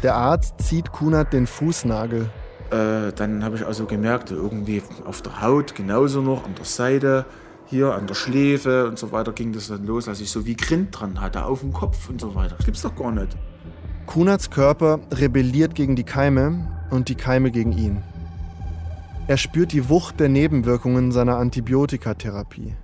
Der 0.02 0.16
Arzt 0.16 0.60
zieht 0.60 0.90
Kunert 0.90 1.32
den 1.32 1.46
Fußnagel. 1.46 2.28
Äh, 2.72 3.12
dann 3.14 3.44
habe 3.44 3.54
ich 3.54 3.64
also 3.64 3.84
gemerkt, 3.84 4.32
irgendwie 4.32 4.82
auf 5.04 5.22
der 5.22 5.40
Haut 5.40 5.76
genauso 5.76 6.22
noch, 6.22 6.44
an 6.44 6.56
der 6.56 6.64
Seite, 6.64 7.26
hier 7.66 7.94
an 7.94 8.08
der 8.08 8.14
Schläfe 8.14 8.88
und 8.88 8.98
so 8.98 9.12
weiter 9.12 9.30
ging 9.30 9.52
das 9.52 9.68
dann 9.68 9.86
los, 9.86 10.08
als 10.08 10.20
ich 10.20 10.32
so 10.32 10.46
wie 10.46 10.56
Grind 10.56 10.98
dran 10.98 11.20
hatte, 11.20 11.44
auf 11.44 11.60
dem 11.60 11.72
Kopf 11.72 12.10
und 12.10 12.20
so 12.20 12.34
weiter. 12.34 12.56
Das 12.56 12.66
gibt's 12.66 12.82
doch 12.82 12.96
gar 12.96 13.12
nicht. 13.12 13.36
Kunerts 14.06 14.50
Körper 14.50 14.98
rebelliert 15.12 15.76
gegen 15.76 15.94
die 15.94 16.02
Keime 16.02 16.75
und 16.90 17.08
die 17.08 17.14
Keime 17.14 17.50
gegen 17.50 17.72
ihn. 17.72 18.02
Er 19.28 19.36
spürt 19.36 19.72
die 19.72 19.88
Wucht 19.88 20.20
der 20.20 20.28
Nebenwirkungen 20.28 21.10
seiner 21.10 21.36
Antibiotikatherapie. 21.38 22.74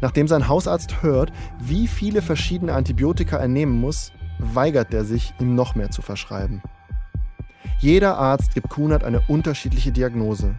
Nachdem 0.00 0.28
sein 0.28 0.48
Hausarzt 0.48 1.02
hört, 1.02 1.32
wie 1.58 1.88
viele 1.88 2.22
verschiedene 2.22 2.74
Antibiotika 2.74 3.38
er 3.38 3.48
nehmen 3.48 3.80
muss, 3.80 4.12
weigert 4.38 4.94
er 4.94 5.04
sich, 5.04 5.34
ihm 5.40 5.54
noch 5.54 5.74
mehr 5.74 5.90
zu 5.90 6.02
verschreiben. 6.02 6.62
Jeder 7.78 8.18
Arzt 8.18 8.54
gibt 8.54 8.68
Kunert 8.68 9.04
eine 9.04 9.20
unterschiedliche 9.28 9.92
Diagnose. 9.92 10.54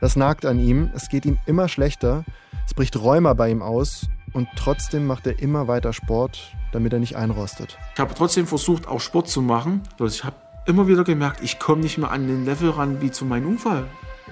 Das 0.00 0.16
nagt 0.16 0.44
an 0.44 0.58
ihm, 0.58 0.90
es 0.94 1.08
geht 1.08 1.24
ihm 1.24 1.38
immer 1.46 1.68
schlechter, 1.68 2.24
es 2.66 2.74
bricht 2.74 2.96
Rheuma 2.96 3.34
bei 3.34 3.50
ihm 3.50 3.62
aus 3.62 4.08
und 4.32 4.48
trotzdem 4.56 5.06
macht 5.06 5.26
er 5.26 5.40
immer 5.40 5.68
weiter 5.68 5.92
Sport, 5.92 6.54
damit 6.72 6.92
er 6.92 6.98
nicht 6.98 7.16
einrostet. 7.16 7.78
Ich 7.94 8.00
habe 8.00 8.14
trotzdem 8.14 8.46
versucht, 8.46 8.86
auch 8.86 9.00
Sport 9.00 9.28
zu 9.28 9.40
machen. 9.40 9.82
Ich 10.00 10.24
habe 10.24 10.36
immer 10.66 10.86
wieder 10.88 11.04
gemerkt, 11.04 11.42
ich 11.42 11.58
komme 11.58 11.82
nicht 11.82 11.98
mehr 11.98 12.10
an 12.10 12.26
den 12.26 12.44
Level 12.44 12.70
ran 12.70 13.00
wie 13.00 13.10
zu 13.10 13.24
meinem 13.24 13.48
Unfall 13.48 13.86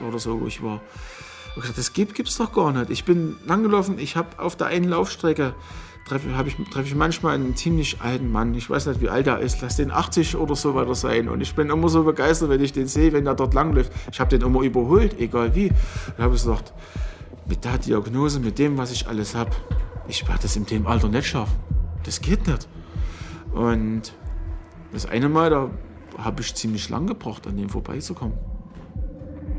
oder 0.07 0.18
so, 0.18 0.40
wo 0.40 0.47
ich 0.47 0.62
war. 0.62 0.81
Ich 1.57 1.62
gesagt, 1.62 1.79
das 1.79 1.92
gibt 1.92 2.29
es 2.29 2.37
doch 2.37 2.53
gar 2.53 2.73
nicht. 2.73 2.90
Ich 2.90 3.05
bin 3.05 3.37
langgelaufen, 3.47 3.99
ich 3.99 4.16
habe 4.16 4.38
auf 4.38 4.57
der 4.57 4.66
einen 4.68 4.88
Laufstrecke 4.88 5.55
treffe 6.05 6.29
ich, 6.47 6.57
treff 6.70 6.87
ich 6.87 6.94
manchmal 6.94 7.35
einen 7.35 7.57
ziemlich 7.57 8.01
alten 8.01 8.31
Mann. 8.31 8.55
Ich 8.55 8.68
weiß 8.68 8.87
nicht, 8.87 9.01
wie 9.01 9.09
alt 9.09 9.27
er 9.27 9.40
ist. 9.40 9.61
Lass 9.62 9.77
den 9.77 9.90
80 9.90 10.37
oder 10.37 10.55
so 10.55 10.75
weiter 10.75 10.94
sein. 10.94 11.29
Und 11.29 11.40
ich 11.40 11.55
bin 11.55 11.70
immer 11.70 11.88
so 11.88 12.05
begeistert, 12.05 12.51
wenn 12.51 12.62
ich 12.62 12.73
den 12.73 12.87
sehe, 12.87 13.12
wenn 13.12 13.27
er 13.27 13.35
dort 13.35 13.55
langläuft. 13.55 13.92
Ich 14.12 14.20
habe 14.20 14.31
den 14.37 14.47
immer 14.47 14.62
überholt, 14.62 15.18
egal 15.18 15.55
wie. 15.55 15.70
Da 16.16 16.25
habe 16.25 16.33
gesagt, 16.33 16.73
mit 17.47 17.64
der 17.64 17.79
Diagnose, 17.79 18.40
mit 18.40 18.59
dem, 18.59 18.77
was 18.77 18.92
ich 18.92 19.07
alles 19.07 19.35
habe, 19.35 19.51
ich 20.09 20.27
werde 20.29 20.42
das 20.42 20.57
in 20.57 20.66
dem 20.66 20.87
Alter 20.87 21.09
nicht 21.09 21.27
schaffen. 21.27 21.57
Das 22.05 22.20
geht 22.20 22.47
nicht. 22.47 22.68
Und 23.53 24.12
das 24.92 25.07
eine 25.07 25.29
Mal, 25.29 25.51
da 25.51 25.70
habe 26.18 26.42
ich 26.42 26.55
ziemlich 26.55 26.88
lang 26.88 27.07
gebraucht, 27.07 27.46
an 27.46 27.57
dem 27.57 27.68
vorbeizukommen. 27.68 28.37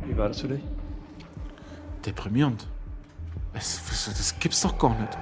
Wie 0.08 0.18
war 0.18 0.30
das 0.30 0.42
für 0.42 0.48
dich? 0.48 0.62
Deprimierend. 2.06 2.68
Das, 3.54 3.82
das 3.88 4.36
gibt's 4.40 4.62
doch 4.62 4.78
gar 4.78 5.00
nicht. 5.00 5.18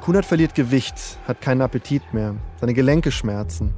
Kunert 0.00 0.24
verliert 0.24 0.54
Gewicht, 0.54 1.18
hat 1.26 1.40
keinen 1.40 1.62
Appetit 1.62 2.14
mehr, 2.14 2.36
seine 2.60 2.74
Gelenke 2.74 3.10
schmerzen. 3.10 3.74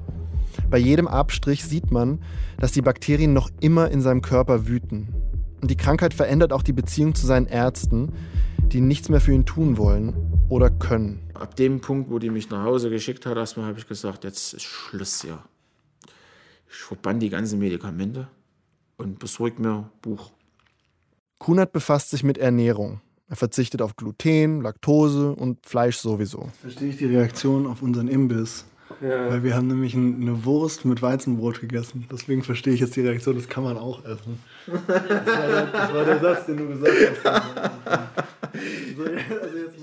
Bei 0.71 0.79
jedem 0.79 1.09
Abstrich 1.09 1.65
sieht 1.65 1.91
man, 1.91 2.21
dass 2.59 2.73
die 2.73 2.83
Bakterien 2.83 3.33
noch 3.33 3.51
immer 3.61 3.91
in 3.91 4.01
seinem 4.01 4.23
Körper 4.23 4.67
wüten. 4.69 5.09
Und 5.61 5.71
die 5.71 5.77
Krankheit 5.77 6.15
verändert 6.15 6.53
auch 6.53 6.63
die 6.63 6.73
Beziehung 6.73 7.15
zu 7.15 7.27
seinen 7.27 7.47
Ärzten, 7.47 8.13
die 8.73 8.81
nichts 8.81 9.09
mehr 9.09 9.21
für 9.21 9.33
ihn 9.33 9.47
tun 9.47 9.77
wollen 9.77 10.15
oder 10.49 10.71
können. 10.71 11.21
Ab 11.35 11.57
dem 11.57 11.81
Punkt, 11.81 12.11
wo 12.11 12.19
die 12.19 12.31
mich 12.31 12.51
nach 12.51 12.65
Hause 12.65 12.91
geschickt 12.91 13.27
hat, 13.27 13.37
erstmal 13.37 13.67
habe 13.67 13.79
ich 13.79 13.87
gesagt, 13.87 14.25
jetzt 14.25 14.55
ist 14.55 14.63
Schluss 14.63 15.23
hier. 15.23 15.39
Ich 16.73 16.79
verbann 16.79 17.21
die 17.21 17.29
ganzen 17.29 17.59
Medikamente 17.59 18.29
und 18.97 19.19
besorge 19.19 19.61
mir 19.61 19.91
Buch. 20.01 20.33
Kunert 21.39 21.73
befasst 21.73 22.11
sich 22.11 22.25
mit 22.25 22.39
Ernährung. 22.39 23.01
Er 23.29 23.37
verzichtet 23.37 23.83
auf 23.83 23.95
Gluten, 23.97 24.63
Laktose 24.63 25.33
und 25.33 25.67
Fleisch 25.67 25.99
sowieso. 25.99 26.49
Verstehe 26.61 26.89
ich 26.89 26.97
die 26.97 27.07
Reaktion 27.07 27.67
auf 27.67 27.83
unseren 27.83 28.09
Imbiss. 28.09 28.65
Ja. 29.01 29.31
Weil 29.31 29.43
wir 29.43 29.55
haben 29.55 29.67
nämlich 29.67 29.95
eine 29.95 30.45
Wurst 30.45 30.85
mit 30.85 31.03
Weizenbrot 31.03 31.61
gegessen. 31.61 32.07
Deswegen 32.11 32.43
verstehe 32.43 32.75
ich 32.75 32.81
jetzt 32.81 32.95
die 32.97 33.01
Reaktion, 33.01 33.37
das 33.37 33.49
kann 33.49 33.65
man 33.65 33.77
auch 33.77 34.05
essen. 34.05 34.39
Das 34.67 34.87
war 34.87 35.47
der, 35.49 35.67
das 35.67 35.95
war 35.95 36.05
der 36.05 36.21
Satz, 36.21 36.47
den 36.47 36.57
du 36.59 36.69
gesagt 36.69 37.25
hast. 37.25 37.43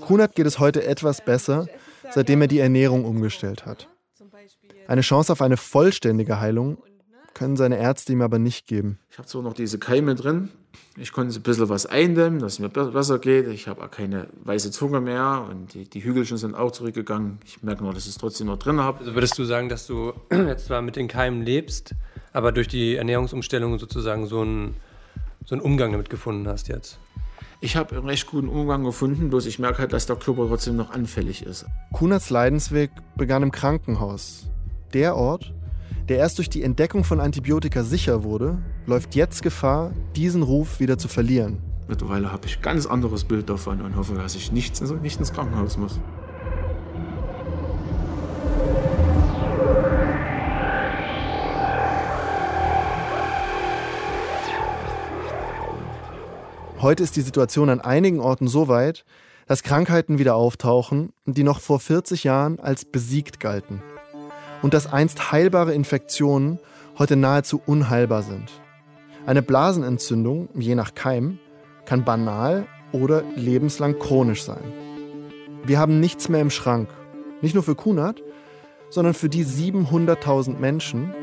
Kunert 0.00 0.34
geht 0.34 0.46
es 0.46 0.58
heute 0.58 0.84
etwas 0.84 1.24
besser, 1.24 1.66
seitdem 2.10 2.42
er 2.42 2.48
die 2.48 2.60
Ernährung 2.60 3.04
umgestellt 3.04 3.66
hat. 3.66 3.88
Eine 4.90 5.02
Chance 5.02 5.30
auf 5.30 5.40
eine 5.40 5.56
vollständige 5.56 6.40
Heilung 6.40 6.78
können 7.32 7.56
seine 7.56 7.78
Ärzte 7.78 8.12
ihm 8.12 8.22
aber 8.22 8.40
nicht 8.40 8.66
geben. 8.66 8.98
Ich 9.08 9.18
habe 9.18 9.28
zwar 9.28 9.40
noch 9.40 9.52
diese 9.52 9.78
Keime 9.78 10.16
drin, 10.16 10.48
ich 10.96 11.12
konnte 11.12 11.38
ein 11.38 11.42
bisschen 11.42 11.68
was 11.68 11.86
eindämmen, 11.86 12.40
dass 12.40 12.54
es 12.54 12.58
mir 12.58 12.70
besser 12.70 13.20
geht. 13.20 13.46
Ich 13.46 13.68
habe 13.68 13.84
auch 13.84 13.90
keine 13.92 14.26
weiße 14.42 14.72
Zunge 14.72 15.00
mehr 15.00 15.46
und 15.48 15.74
die, 15.74 15.88
die 15.88 16.02
Hügelchen 16.02 16.38
sind 16.38 16.56
auch 16.56 16.72
zurückgegangen. 16.72 17.38
Ich 17.44 17.62
merke 17.62 17.84
nur, 17.84 17.94
dass 17.94 18.02
ich 18.06 18.10
es 18.10 18.18
trotzdem 18.18 18.48
noch 18.48 18.58
drin 18.58 18.80
habe. 18.80 18.98
Also 18.98 19.14
würdest 19.14 19.38
du 19.38 19.44
sagen, 19.44 19.68
dass 19.68 19.86
du 19.86 20.12
jetzt 20.32 20.66
zwar 20.66 20.82
mit 20.82 20.96
den 20.96 21.06
Keimen 21.06 21.42
lebst, 21.42 21.94
aber 22.32 22.50
durch 22.50 22.66
die 22.66 22.96
Ernährungsumstellung 22.96 23.78
sozusagen 23.78 24.26
so 24.26 24.40
einen, 24.40 24.74
so 25.46 25.54
einen 25.54 25.62
Umgang 25.62 25.92
damit 25.92 26.10
gefunden 26.10 26.48
hast 26.48 26.66
jetzt? 26.66 26.98
Ich 27.60 27.76
habe 27.76 27.94
einen 27.94 28.06
recht 28.06 28.26
guten 28.26 28.48
Umgang 28.48 28.82
gefunden, 28.82 29.30
bloß 29.30 29.46
ich 29.46 29.60
merke 29.60 29.78
halt, 29.78 29.92
dass 29.92 30.06
der 30.06 30.16
Körper 30.16 30.48
trotzdem 30.48 30.74
noch 30.74 30.90
anfällig 30.90 31.46
ist. 31.46 31.64
Kunerts 31.92 32.30
Leidensweg 32.30 32.90
begann 33.16 33.44
im 33.44 33.52
Krankenhaus 33.52 34.49
der 34.94 35.16
Ort, 35.16 35.52
der 36.08 36.18
erst 36.18 36.38
durch 36.38 36.50
die 36.50 36.62
Entdeckung 36.62 37.04
von 37.04 37.20
Antibiotika 37.20 37.84
sicher 37.84 38.24
wurde, 38.24 38.58
läuft 38.86 39.14
jetzt 39.14 39.42
Gefahr, 39.42 39.92
diesen 40.16 40.42
Ruf 40.42 40.80
wieder 40.80 40.98
zu 40.98 41.08
verlieren. 41.08 41.62
Mittlerweile 41.88 42.32
habe 42.32 42.46
ich 42.46 42.58
ein 42.58 42.62
ganz 42.62 42.86
anderes 42.86 43.24
Bild 43.24 43.48
davon 43.48 43.80
und 43.80 43.96
hoffe, 43.96 44.14
dass 44.14 44.34
ich 44.34 44.52
nicht, 44.52 44.80
nicht 45.02 45.18
ins 45.18 45.32
Krankenhaus 45.32 45.76
muss. 45.76 46.00
Heute 56.80 57.02
ist 57.02 57.14
die 57.16 57.20
Situation 57.20 57.68
an 57.68 57.80
einigen 57.80 58.20
Orten 58.20 58.48
so 58.48 58.66
weit, 58.66 59.04
dass 59.46 59.62
Krankheiten 59.62 60.18
wieder 60.18 60.34
auftauchen, 60.36 61.12
die 61.26 61.42
noch 61.42 61.60
vor 61.60 61.78
40 61.78 62.24
Jahren 62.24 62.58
als 62.58 62.84
besiegt 62.84 63.38
galten. 63.38 63.82
Und 64.62 64.74
dass 64.74 64.92
einst 64.92 65.32
heilbare 65.32 65.74
Infektionen 65.74 66.58
heute 66.98 67.16
nahezu 67.16 67.62
unheilbar 67.64 68.22
sind. 68.22 68.50
Eine 69.26 69.42
Blasenentzündung, 69.42 70.48
je 70.54 70.74
nach 70.74 70.94
Keim, 70.94 71.38
kann 71.86 72.04
banal 72.04 72.66
oder 72.92 73.22
lebenslang 73.36 73.98
chronisch 73.98 74.42
sein. 74.42 74.62
Wir 75.64 75.78
haben 75.78 76.00
nichts 76.00 76.28
mehr 76.28 76.40
im 76.40 76.50
Schrank. 76.50 76.88
Nicht 77.42 77.54
nur 77.54 77.62
für 77.62 77.74
Kunert, 77.74 78.22
sondern 78.90 79.14
für 79.14 79.28
die 79.28 79.44
700.000 79.44 80.58
Menschen, 80.58 81.14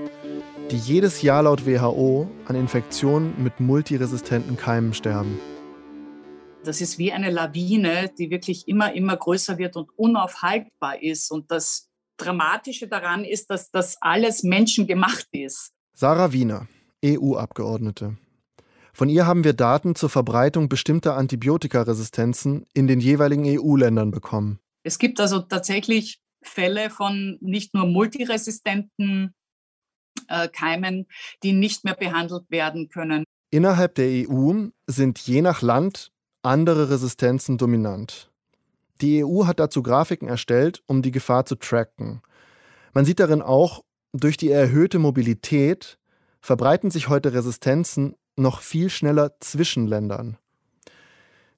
die 0.72 0.78
jedes 0.78 1.22
Jahr 1.22 1.44
laut 1.44 1.66
WHO 1.66 2.30
an 2.46 2.56
Infektionen 2.56 3.34
mit 3.44 3.60
multiresistenten 3.60 4.58
Keimen 4.58 4.94
sterben. 4.94 5.40
Das 6.64 6.82
ist 6.82 6.98
wie 6.98 7.14
eine 7.14 7.32
Lawine, 7.32 8.12
die 8.18 8.30
wirklich 8.30 8.68
immer, 8.68 8.94
immer 8.94 9.16
größer 9.16 9.58
wird 9.58 9.78
und 9.78 9.90
unaufhaltbar 9.98 11.02
ist. 11.02 11.32
Und 11.32 11.52
das 11.52 11.87
Dramatische 12.18 12.88
daran 12.88 13.24
ist, 13.24 13.50
dass 13.50 13.72
das 13.72 13.98
alles 14.02 14.44
menschengemacht 14.44 15.28
ist. 15.32 15.72
Sarah 15.94 16.34
Wiener, 16.34 16.68
EU-Abgeordnete. 17.04 18.18
Von 18.94 19.10
ihr 19.10 19.28
haben 19.28 19.44
wir 19.44 19.54
Daten 19.54 19.94
zur 19.96 20.10
Verbreitung 20.10 20.70
bestimmter 20.70 21.16
Antibiotikaresistenzen 21.16 22.66
in 22.74 22.88
den 22.88 23.00
jeweiligen 23.00 23.46
EU-Ländern 23.46 24.10
bekommen. 24.10 24.60
Es 24.84 24.98
gibt 24.98 25.20
also 25.20 25.40
tatsächlich 25.40 26.20
Fälle 26.42 26.90
von 26.90 27.38
nicht 27.42 27.74
nur 27.74 27.86
multiresistenten 27.86 29.36
äh, 30.28 30.48
Keimen, 30.48 31.06
die 31.44 31.54
nicht 31.54 31.84
mehr 31.84 31.96
behandelt 31.96 32.50
werden 32.50 32.90
können. 32.90 33.24
Innerhalb 33.52 33.96
der 33.96 34.30
EU 34.30 34.70
sind 34.88 35.20
je 35.20 35.42
nach 35.42 35.62
Land 35.62 36.12
andere 36.42 36.90
Resistenzen 36.90 37.58
dominant. 37.58 38.32
Die 39.02 39.24
EU 39.24 39.46
hat 39.46 39.60
dazu 39.60 39.84
Grafiken 39.84 40.28
erstellt, 40.28 40.82
um 40.88 41.02
die 41.02 41.12
Gefahr 41.12 41.46
zu 41.46 41.56
tracken. 41.56 42.22
Man 42.94 43.06
sieht 43.06 43.20
darin 43.20 43.42
auch, 43.42 43.84
durch 44.14 44.38
die 44.38 44.50
erhöhte 44.50 45.00
Mobilität 45.00 45.98
verbreiten 46.42 46.92
sich 46.92 47.10
heute 47.10 47.34
Resistenzen 47.34 48.16
noch 48.36 48.62
viel 48.62 48.90
schneller 48.90 49.34
zwischen 49.40 49.88
Ländern. 49.88 50.38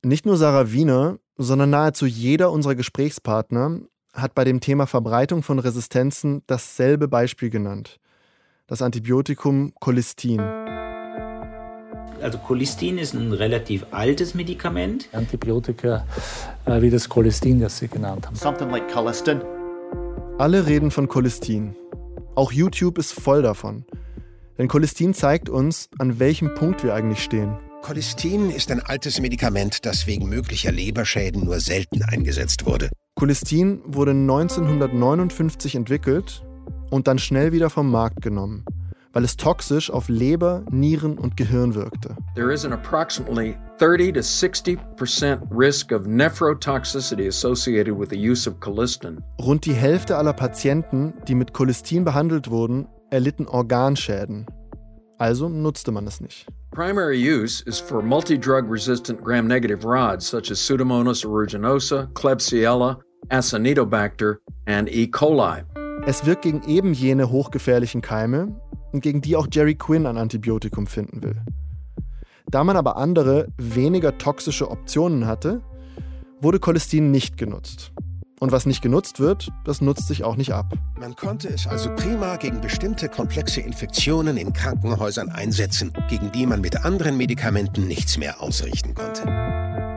Nicht 0.04 0.26
nur 0.26 0.38
Sarah 0.38 0.72
Wiener, 0.72 1.20
sondern 1.38 1.70
nahezu 1.70 2.06
jeder 2.06 2.52
unserer 2.52 2.76
Gesprächspartner 2.76 3.82
hat 4.14 4.36
bei 4.36 4.44
dem 4.44 4.60
Thema 4.60 4.88
Verbreitung 4.88 5.44
von 5.44 5.60
Resistenzen 5.60 6.44
dasselbe 6.48 7.08
Beispiel 7.08 7.50
genannt 7.50 8.00
das 8.70 8.84
Antibiotikum 8.84 9.74
Cholistin. 9.80 10.79
Also 12.22 12.38
Cholistin 12.38 12.98
ist 12.98 13.14
ein 13.14 13.34
relativ 13.34 13.86
altes 13.92 14.34
Medikament. 14.34 15.10
Antibiotika 15.12 16.06
äh, 16.66 16.82
wie 16.82 16.90
das 16.90 17.08
Cholistin, 17.10 17.60
das 17.60 17.78
Sie 17.78 17.88
genannt 17.88 18.28
haben. 18.28 18.36
Something 18.36 18.70
like 18.70 18.92
Cholistin. 18.92 19.42
Alle 20.38 20.66
reden 20.66 20.92
von 20.92 21.08
Cholistin. 21.08 21.76
Auch 22.36 22.52
YouTube 22.52 22.98
ist 22.98 23.14
voll 23.14 23.42
davon. 23.42 23.86
Denn 24.58 24.68
Cholistin 24.68 25.14
zeigt 25.14 25.50
uns, 25.50 25.90
an 26.00 26.20
welchem 26.20 26.54
Punkt 26.56 26.84
wir 26.84 26.94
eigentlich 26.94 27.24
stehen. 27.24 27.58
Cholistin 27.82 28.50
ist 28.50 28.72
ein 28.72 28.82
altes 28.82 29.20
Medikament, 29.22 29.86
das 29.86 30.06
wegen 30.06 30.28
möglicher 30.28 30.72
Leberschäden 30.72 31.46
nur 31.46 31.60
selten 31.60 32.04
eingesetzt 32.04 32.66
wurde. 32.66 32.90
Cholistin 33.16 33.82
wurde 33.86 34.12
1959 34.12 35.76
entwickelt 35.76 36.44
und 36.90 37.08
dann 37.08 37.20
schnell 37.20 37.52
wieder 37.52 37.70
vom 37.70 37.90
Markt 37.90 38.22
genommen, 38.22 38.66
weil 39.14 39.24
es 39.24 39.38
toxisch 39.38 39.90
auf 39.90 40.10
Leber, 40.10 40.64
Nieren 40.70 41.18
und 41.18 41.38
Gehirn 41.38 41.76
wirkte. 41.76 42.16
There 42.36 42.54
is 42.54 42.66
an 42.66 42.74
approximately 42.74 43.58
30 43.80 44.14
to 44.14 44.20
60% 44.20 45.40
risk 45.52 45.92
of 45.92 46.04
nephrotoxicity 46.04 47.28
associated 47.28 47.98
with 47.98 48.10
the 48.10 48.18
use 48.18 48.48
of 48.48 48.60
colistin. 48.60 49.24
Rund 49.42 49.66
die 49.66 49.74
Hälfte 49.74 50.18
aller 50.18 50.34
Patienten, 50.34 51.14
die 51.28 51.36
mit 51.36 51.54
Colistin 51.54 52.04
behandelt 52.04 52.50
wurden, 52.50 52.88
erlitten 53.10 53.48
Organschäden. 53.48 54.46
Also 55.18 55.50
nutzte 55.50 55.92
man 55.92 56.08
es 56.08 56.22
nicht. 56.22 56.48
Primary 56.72 57.18
use 57.18 57.64
is 57.66 57.80
for 57.80 58.02
multi-drug 58.02 58.70
resistant 58.70 59.22
gram-negative 59.22 59.84
rods 59.84 60.26
such 60.26 60.52
as 60.52 60.60
Pseudomonas 60.60 61.26
aeruginosa, 61.26 62.08
Klebsiella, 62.14 63.00
Acinetobacter 63.30 64.38
and 64.68 64.88
E. 64.90 65.08
coli. 65.08 65.64
Es 66.06 66.26
wirkt 66.26 66.44
gegen 66.44 66.62
eben 66.68 66.94
jene 66.94 67.30
hochgefährlichen 67.30 68.02
Keime 68.02 68.56
und 68.92 69.02
gegen 69.02 69.22
die 69.22 69.36
auch 69.36 69.48
Jerry 69.52 69.76
Quinn 69.76 70.06
ein 70.06 70.18
Antibiotikum 70.18 70.88
finden 70.88 71.24
will. 71.24 71.42
Da 72.50 72.64
man 72.64 72.78
aber 72.78 72.98
andere, 72.98 73.48
weniger 73.58 74.18
toxische 74.18 74.72
Optionen 74.72 75.28
hatte, 75.28 75.62
wurde 76.42 76.60
Cholestin 76.60 77.12
nicht 77.12 77.38
genutzt. 77.38 77.92
Und 78.40 78.52
was 78.54 78.66
nicht 78.66 78.82
genutzt 78.82 79.20
wird, 79.20 79.50
das 79.66 79.82
nutzt 79.82 80.08
sich 80.08 80.24
auch 80.24 80.38
nicht 80.38 80.54
ab. 80.54 80.74
Man 80.98 81.16
konnte 81.16 81.50
es 81.50 81.68
also 81.68 81.94
prima 81.96 82.38
gegen 82.38 82.62
bestimmte 82.62 83.10
komplexe 83.10 83.60
Infektionen 83.60 84.38
in 84.38 84.54
Krankenhäusern 84.54 85.30
einsetzen, 85.30 85.92
gegen 86.08 86.32
die 86.32 86.46
man 86.46 86.62
mit 86.62 86.86
anderen 86.86 87.18
Medikamenten 87.18 87.88
nichts 87.88 88.18
mehr 88.18 88.42
ausrichten 88.42 88.94
konnte. 88.96 89.89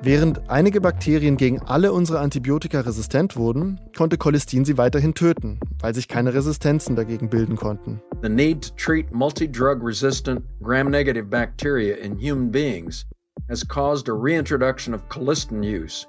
Während 0.00 0.48
einige 0.48 0.80
Bakterien 0.80 1.36
gegen 1.36 1.60
alle 1.62 1.92
unsere 1.92 2.20
Antibiotika 2.20 2.80
resistent 2.80 3.36
wurden, 3.36 3.80
konnte 3.96 4.16
Cholestin 4.16 4.64
sie 4.64 4.78
weiterhin 4.78 5.12
töten, 5.12 5.58
weil 5.80 5.92
sich 5.92 6.06
keine 6.06 6.32
Resistenzen 6.32 6.94
dagegen 6.94 7.28
bilden 7.28 7.56
konnten. 7.56 8.00
The 8.22 8.28
need 8.28 8.62
to 8.62 8.74
treat 8.76 9.12
multi-drug 9.12 9.82
resistant 9.82 10.44
gram-negative 10.62 11.28
bacteria 11.28 11.96
in 11.96 12.16
human 12.16 12.48
beings 12.48 13.06
has 13.48 13.66
caused 13.66 14.08
a 14.08 14.12
reintroduction 14.12 14.94
of 14.94 15.02
colistin 15.08 15.64
use, 15.64 16.06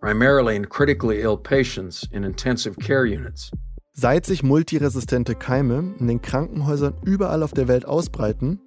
primarily 0.00 0.56
in 0.56 0.66
critically 0.66 1.20
ill 1.20 1.36
patients 1.36 2.08
in 2.12 2.24
intensive 2.24 2.78
care 2.78 3.04
units. 3.04 3.50
Seit 3.92 4.24
sich 4.24 4.42
multiresistente 4.42 5.34
Keime 5.34 5.94
in 6.00 6.06
den 6.06 6.22
Krankenhäusern 6.22 6.94
überall 7.04 7.42
auf 7.42 7.52
der 7.52 7.68
Welt 7.68 7.84
ausbreiten, 7.84 8.58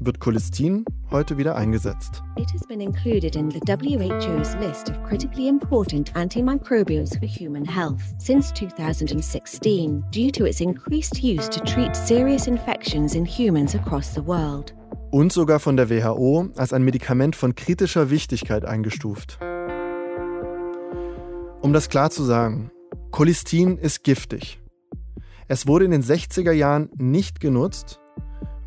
wird 0.00 0.20
Cholistin 0.20 0.84
heute 1.10 1.38
wieder 1.38 1.56
eingesetzt. 1.56 2.22
It 2.36 2.52
has 2.52 2.66
been 2.66 2.80
included 2.80 3.36
in 3.36 3.50
the 3.50 3.60
WHO's 3.60 4.54
list 4.56 4.90
of 4.90 5.02
critically 5.02 5.48
important 5.48 6.14
antimicrobials 6.14 7.18
for 7.18 7.26
human 7.26 7.64
health 7.64 8.02
since 8.18 8.52
2016 8.52 10.04
due 10.10 10.30
to 10.30 10.44
its 10.46 10.60
increased 10.60 11.22
use 11.22 11.48
to 11.48 11.60
treat 11.60 11.94
serious 11.94 12.46
infections 12.46 13.14
in 13.14 13.24
humans 13.24 13.74
across 13.74 14.14
the 14.14 14.24
world. 14.24 14.74
Und 15.10 15.32
sogar 15.32 15.58
von 15.58 15.76
der 15.76 15.88
WHO 15.88 16.50
als 16.56 16.72
ein 16.72 16.82
Medikament 16.82 17.34
von 17.34 17.54
kritischer 17.54 18.10
Wichtigkeit 18.10 18.64
eingestuft. 18.64 19.38
Um 21.60 21.72
das 21.72 21.88
klar 21.88 22.10
zu 22.10 22.22
sagen, 22.22 22.70
Cholistin 23.10 23.78
ist 23.78 24.04
giftig. 24.04 24.60
Es 25.48 25.66
wurde 25.66 25.86
in 25.86 25.90
den 25.90 26.02
60er 26.02 26.52
Jahren 26.52 26.90
nicht 26.98 27.40
genutzt, 27.40 28.00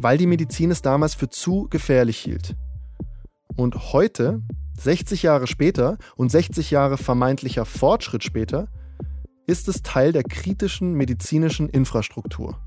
weil 0.02 0.18
die 0.18 0.28
Medizin 0.28 0.72
es 0.72 0.82
damals 0.82 1.16
für 1.16 1.30
zu 1.30 1.68
gefährlich 1.70 2.18
hielt. 2.18 2.56
Und 3.56 3.94
heute, 3.94 4.42
60 4.80 5.24
Jahre 5.24 5.48
später 5.48 5.98
und 6.16 6.32
60 6.32 6.72
Jahre 6.72 6.98
vermeintlicher 6.98 7.66
Fortschritt 7.66 8.24
später, 8.24 8.68
ist 9.46 9.68
es 9.68 9.82
Teil 9.82 10.14
der 10.14 10.24
kritischen 10.24 10.94
medizinischen 10.94 11.70
Infrastruktur. 11.70 12.60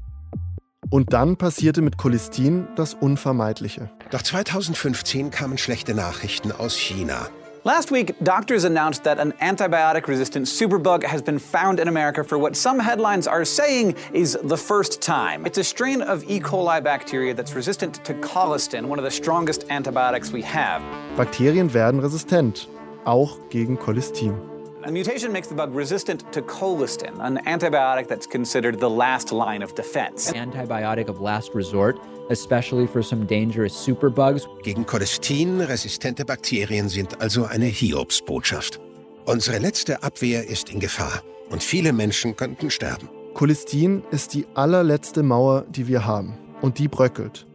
Und 0.91 1.13
dann 1.13 1.37
passierte 1.37 1.83
mit 1.83 1.97
Cholistin 1.97 2.69
das 2.77 2.95
Unvermeidliche. 2.95 3.91
Doch 4.11 4.23
2015 4.23 5.31
kamen 5.31 5.59
schlechte 5.59 5.95
Nachrichten 5.95 6.53
aus 6.53 6.77
China. 6.77 7.29
Last 7.67 7.91
week, 7.91 8.15
doctors 8.23 8.65
announced 8.65 9.05
that 9.05 9.19
an 9.19 9.33
antibiotic 9.41 10.07
resistant 10.07 10.45
superbug 10.45 11.03
has 11.03 11.23
been 11.23 11.39
found 11.39 11.81
in 11.81 11.89
America 11.89 12.23
for 12.23 12.37
what 12.37 12.57
some 12.57 12.79
headlines 12.79 13.27
are 13.27 13.43
saying 13.43 13.97
is 14.13 14.37
the 14.43 14.59
first 14.59 15.01
time. 15.01 15.47
It's 15.47 15.57
a 15.57 15.65
strain 15.65 16.03
of 16.03 16.23
E. 16.25 16.41
coli 16.41 16.85
bacteria 16.85 17.33
that's 17.33 17.55
resistant 17.55 18.05
to 18.05 18.13
colistin, 18.17 18.85
one 18.85 18.99
of 18.99 19.05
the 19.07 19.11
strongest 19.11 19.65
antibiotics 19.71 20.31
we 20.31 20.43
have. 20.43 20.83
Bakterien 21.17 21.73
werden 21.73 22.03
resistent, 22.03 22.69
auch 23.07 23.39
gegen 23.49 23.79
Cholistin. 23.79 24.39
A 24.83 24.93
mutation 24.93 25.33
makes 25.33 25.49
the 25.49 25.55
bug 25.55 25.75
resistant 25.75 26.31
to 26.35 26.43
colistin, 26.43 27.19
an 27.21 27.39
antibiotic 27.47 28.07
that's 28.07 28.27
considered 28.27 28.79
the 28.79 28.91
last 28.91 29.33
line 29.33 29.63
of 29.63 29.75
defense. 29.75 30.31
Antibiotic 30.33 31.09
of 31.09 31.23
last 31.23 31.55
resort, 31.55 31.99
especially 32.31 32.87
for 32.87 33.03
some 33.03 33.27
dangerous 33.27 33.85
superbugs. 33.85 34.47
Gegen 34.63 34.87
Cholistin 34.87 35.61
resistente 35.61 36.25
Bakterien 36.25 36.89
sind 36.89 37.21
also 37.21 37.45
eine 37.45 37.67
Hiobsbotschaft. 37.67 38.81
Unsere 39.27 39.59
letzte 39.59 40.03
Abwehr 40.03 40.49
ist 40.49 40.69
in 40.71 40.81
Gefahr 40.81 41.23
und 41.51 41.63
viele 41.63 41.93
Menschen 41.93 42.37
könnten 42.37 42.71
sterben. 42.71 43.09
Cholistin 43.35 44.03
ist 44.11 44.35
die 44.35 44.47
allerletzte 44.55 45.23
Mauer, 45.23 45.65
die 45.69 45.89
wir 45.89 46.07
haben. 46.07 46.39
Und 46.61 46.79
die 46.79 46.89
bröckelt. 46.89 47.47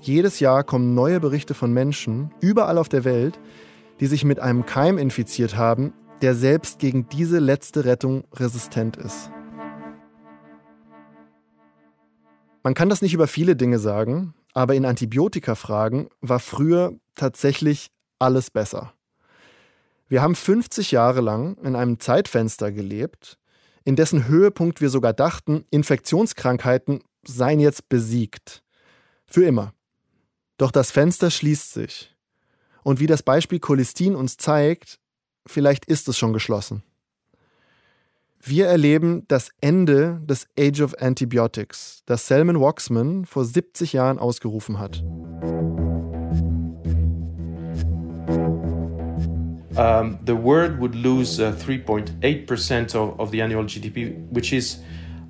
Jedes 0.00 0.40
Jahr 0.40 0.64
kommen 0.64 0.94
neue 0.94 1.20
Berichte 1.20 1.54
von 1.54 1.72
Menschen, 1.72 2.32
überall 2.40 2.78
auf 2.78 2.88
der 2.88 3.04
Welt, 3.04 3.38
die 4.00 4.06
sich 4.06 4.24
mit 4.24 4.40
einem 4.40 4.66
Keim 4.66 4.98
infiziert 4.98 5.56
haben, 5.56 5.92
der 6.22 6.34
selbst 6.34 6.78
gegen 6.78 7.08
diese 7.08 7.38
letzte 7.38 7.84
Rettung 7.84 8.24
resistent 8.34 8.96
ist. 8.96 9.30
Man 12.62 12.74
kann 12.74 12.88
das 12.88 13.02
nicht 13.02 13.14
über 13.14 13.26
viele 13.26 13.56
Dinge 13.56 13.78
sagen, 13.78 14.34
Aber 14.54 14.74
in 14.74 14.84
Antibiotikafragen 14.84 16.08
war 16.20 16.40
früher 16.40 16.98
tatsächlich 17.14 17.92
alles 18.18 18.50
besser. 18.50 18.92
Wir 20.08 20.20
haben 20.20 20.34
50 20.34 20.90
Jahre 20.90 21.20
lang 21.20 21.56
in 21.58 21.76
einem 21.76 22.00
Zeitfenster 22.00 22.72
gelebt, 22.72 23.38
in 23.84 23.94
dessen 23.94 24.26
Höhepunkt 24.26 24.80
wir 24.80 24.90
sogar 24.90 25.12
dachten, 25.12 25.64
Infektionskrankheiten 25.70 27.04
seien 27.24 27.60
jetzt 27.60 27.88
besiegt. 27.88 28.64
Für 29.26 29.44
immer. 29.44 29.74
Doch 30.56 30.72
das 30.72 30.90
Fenster 30.90 31.30
schließt 31.30 31.72
sich. 31.72 32.16
Und 32.82 33.00
wie 33.00 33.06
das 33.06 33.22
Beispiel 33.22 33.60
Cholistin 33.60 34.16
uns 34.16 34.38
zeigt, 34.38 34.98
vielleicht 35.46 35.84
ist 35.84 36.08
es 36.08 36.18
schon 36.18 36.32
geschlossen. 36.32 36.82
Wir 38.40 38.66
erleben 38.66 39.24
das 39.26 39.50
Ende 39.60 40.20
des 40.24 40.46
Age 40.58 40.80
of 40.82 40.94
Antibiotics, 41.00 42.02
das 42.06 42.28
Selman 42.28 42.60
Waxman 42.60 43.24
vor 43.24 43.44
70 43.44 43.92
Jahren 43.92 44.18
ausgerufen 44.18 44.78
hat. 44.78 45.02
Um, 49.76 50.18
the 50.26 50.34
world 50.34 50.80
would 50.80 50.94
lose 50.94 51.40
uh, 51.40 51.52
3.8% 51.52 52.96
of, 52.96 53.18
of 53.20 53.30
the 53.30 53.40
annual 53.40 53.64
GDP, 53.64 54.14
which 54.32 54.52
is 54.52 54.82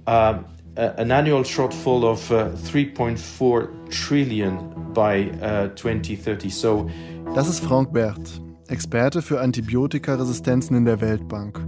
uh, 0.07 0.39
an 0.77 1.11
annual 1.11 1.45
shortfall 1.45 2.05
of 2.05 2.31
uh, 2.31 2.49
3.4 2.71 3.69
trillion 3.91 4.93
by 4.95 5.31
2030. 5.75 6.47
Uh, 6.47 6.51
so, 6.51 6.91
das 7.35 7.49
ist 7.49 7.61
Frank 7.61 7.93
Bert, 7.93 8.41
Experte 8.69 9.21
für 9.21 9.41
Antibiotikaresistenzen 9.41 10.77
in 10.77 10.87
der 10.87 11.01
Weltbank. 11.03 11.61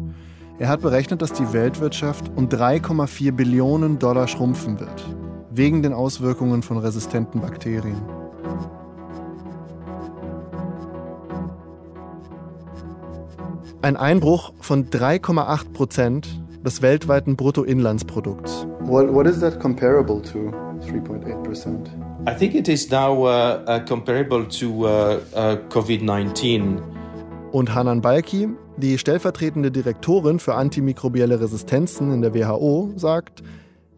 Er 0.60 0.68
hat 0.68 0.82
berechnet, 0.82 1.22
dass 1.22 1.32
die 1.32 1.54
Weltwirtschaft 1.54 2.30
um 2.36 2.50
3,4 2.50 3.32
Billionen 3.32 3.98
Dollar 3.98 4.28
schrumpfen 4.28 4.78
wird, 4.78 5.06
wegen 5.50 5.82
den 5.82 5.94
Auswirkungen 5.94 6.62
von 6.62 6.76
resistenten 6.76 7.40
Bakterien. 7.40 7.96
Ein 13.80 13.96
Einbruch 13.96 14.52
von 14.60 14.90
3,8 14.90 15.72
Prozent 15.72 16.28
des 16.62 16.82
weltweiten 16.82 17.36
Bruttoinlandsprodukts. 17.36 18.66
What, 18.80 19.14
what 19.14 19.26
is 19.26 19.40
that 19.40 19.58
comparable 19.60 20.20
to 20.20 20.52
3.8 20.86 21.42
percent? 21.42 21.88
I 22.28 22.34
think 22.34 22.54
it 22.54 22.68
is 22.68 22.90
now 22.90 23.24
uh, 23.24 23.64
uh, 23.66 23.80
comparable 23.86 24.44
to 24.44 24.84
uh, 24.84 25.20
uh 25.34 25.56
COVID-19. 25.70 26.99
Und 27.52 27.74
Hanan 27.74 28.00
Balki, 28.00 28.48
die 28.76 28.96
stellvertretende 28.96 29.72
Direktorin 29.72 30.38
für 30.38 30.54
antimikrobielle 30.54 31.40
Resistenzen 31.40 32.12
in 32.12 32.22
der 32.22 32.32
WHO, 32.32 32.92
sagt, 32.94 33.42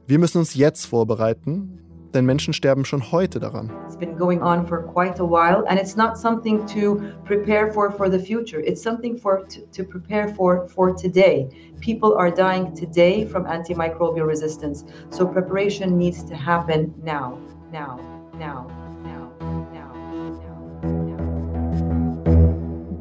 wir 0.06 0.18
müssen 0.18 0.38
uns 0.38 0.54
jetzt 0.54 0.86
vorbereiten, 0.86 1.78
denn 2.14 2.24
Menschen 2.24 2.54
sterben 2.54 2.86
schon 2.86 3.12
heute 3.12 3.40
daran. 3.40 3.70
It's 3.86 3.98
been 3.98 4.16
going 4.16 4.40
on 4.40 4.66
for 4.66 4.78
quite 4.78 5.20
a 5.20 5.24
while 5.24 5.66
and 5.68 5.78
it's 5.78 5.96
not 5.96 6.16
something 6.16 6.64
to 6.66 7.02
prepare 7.26 7.70
for 7.70 7.90
for 7.90 8.10
the 8.10 8.18
future. 8.18 8.60
It's 8.60 8.82
something 8.82 9.18
for 9.18 9.46
to, 9.48 9.60
to 9.72 9.84
prepare 9.84 10.28
for 10.28 10.66
for 10.68 10.94
today. 10.94 11.50
People 11.80 12.14
are 12.16 12.30
dying 12.30 12.74
today 12.74 13.26
from 13.26 13.44
antimicrobial 13.44 14.26
resistance. 14.26 14.84
So 15.10 15.26
preparation 15.26 15.98
needs 15.98 16.24
to 16.24 16.34
happen 16.34 16.94
now, 17.04 17.38
now, 17.70 18.00
now. 18.38 18.81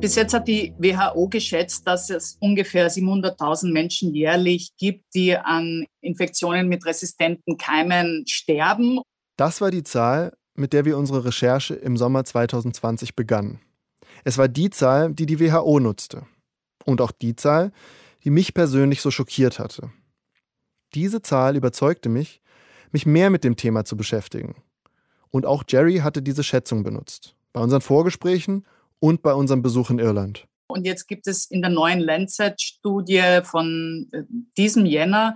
Bis 0.02 0.16
jetzt 0.16 0.34
hat 0.34 0.48
die 0.48 0.74
WHO 0.80 1.28
geschätzt, 1.28 1.86
dass 1.86 2.10
es 2.10 2.36
ungefähr 2.40 2.90
700.000 2.90 3.72
Menschen 3.72 4.16
jährlich 4.16 4.72
gibt, 4.80 5.06
die 5.14 5.38
an 5.38 5.86
Infektionen 6.02 6.68
mit 6.68 6.88
resistenten 6.88 7.56
Keimen 7.60 8.26
sterben. 8.28 9.02
Das 9.38 9.62
war 9.62 9.70
die 9.70 9.84
Zahl, 9.84 10.34
mit 10.56 10.74
der 10.74 10.86
wir 10.86 10.98
unsere 10.98 11.24
Recherche 11.24 11.76
im 11.76 11.98
Sommer 11.98 12.26
2020 12.26 13.16
begannen. 13.16 13.60
Es 14.24 14.40
war 14.40 14.48
die 14.48 14.72
Zahl, 14.72 15.14
die 15.14 15.28
die 15.28 15.40
WHO 15.40 15.80
nutzte. 15.80 16.26
Und 16.84 17.00
auch 17.00 17.12
die 17.12 17.36
Zahl, 17.36 17.72
die 18.24 18.32
mich 18.32 18.56
persönlich 18.56 19.02
so 19.02 19.12
schockiert 19.12 19.60
hatte. 19.60 19.92
Diese 20.96 21.22
Zahl 21.22 21.56
überzeugte 21.56 22.10
mich, 22.10 22.42
mich 22.92 23.06
mehr 23.06 23.30
mit 23.30 23.44
dem 23.44 23.56
Thema 23.56 23.86
zu 23.86 23.96
beschäftigen. 23.96 24.56
Und 25.30 25.46
auch 25.46 25.64
Jerry 25.68 25.98
hatte 25.98 26.24
diese 26.24 26.44
Schätzung 26.44 26.82
benutzt. 26.82 27.36
Bei 27.54 27.62
unseren 27.62 27.82
Vorgesprächen 27.82 28.66
und 29.02 29.22
bei 29.22 29.34
unserem 29.34 29.62
Besuch 29.62 29.90
in 29.90 30.00
Irland. 30.00 30.48
Und 30.68 30.86
jetzt 30.86 31.08
gibt 31.08 31.28
es 31.28 31.46
in 31.46 31.62
der 31.62 31.70
neuen 31.70 32.00
Lancet-Studie 32.00 33.42
von 33.44 34.08
äh, 34.14 34.24
diesem 34.58 34.86
Jänner 34.86 35.36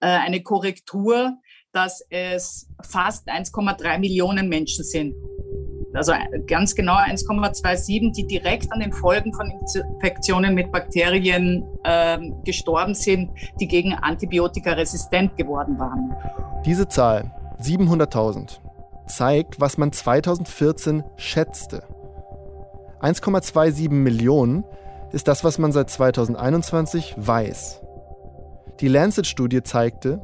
äh, 0.00 0.06
eine 0.06 0.42
Korrektur, 0.42 1.38
dass 1.72 2.02
es 2.08 2.68
fast 2.82 3.28
1,3 3.28 3.98
Millionen 3.98 4.48
Menschen 4.48 4.84
sind. 4.84 5.14
Also 5.92 6.12
äh, 6.12 6.40
ganz 6.46 6.74
genau 6.74 6.94
1,27, 6.94 8.12
die 8.12 8.26
direkt 8.26 8.70
an 8.72 8.80
den 8.80 8.92
Folgen 8.92 9.32
von 9.34 9.50
Infektionen 9.50 10.54
mit 10.54 10.70
Bakterien 10.70 11.64
äh, 11.84 12.18
gestorben 12.44 12.94
sind, 12.94 13.30
die 13.58 13.66
gegen 13.66 13.94
Antibiotika 13.94 14.72
resistent 14.72 15.36
geworden 15.36 15.78
waren. 15.78 16.14
Diese 16.64 16.86
Zahl, 16.86 17.32
700.000, 17.60 18.60
zeigt, 19.08 19.60
was 19.60 19.78
man 19.78 19.92
2014 19.92 21.02
schätzte. 21.16 21.82
1,27 23.00 23.90
Millionen 23.90 24.64
ist 25.12 25.28
das, 25.28 25.44
was 25.44 25.58
man 25.58 25.72
seit 25.72 25.90
2021 25.90 27.14
weiß. 27.18 27.80
Die 28.80 28.88
Lancet-Studie 28.88 29.62
zeigte, 29.62 30.20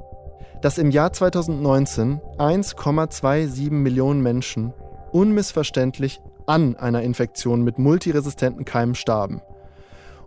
dass 0.61 0.79
im 0.79 0.91
Jahr 0.91 1.13
2019 1.13 2.21
1,27 2.39 3.71
Millionen 3.71 4.23
Menschen 4.23 4.73
unmissverständlich 5.11 6.21
an 6.47 6.77
einer 6.77 7.03
Infektion 7.03 7.63
mit 7.63 7.79
multiresistenten 7.79 8.65
Keimen 8.65 8.95
starben 8.95 9.43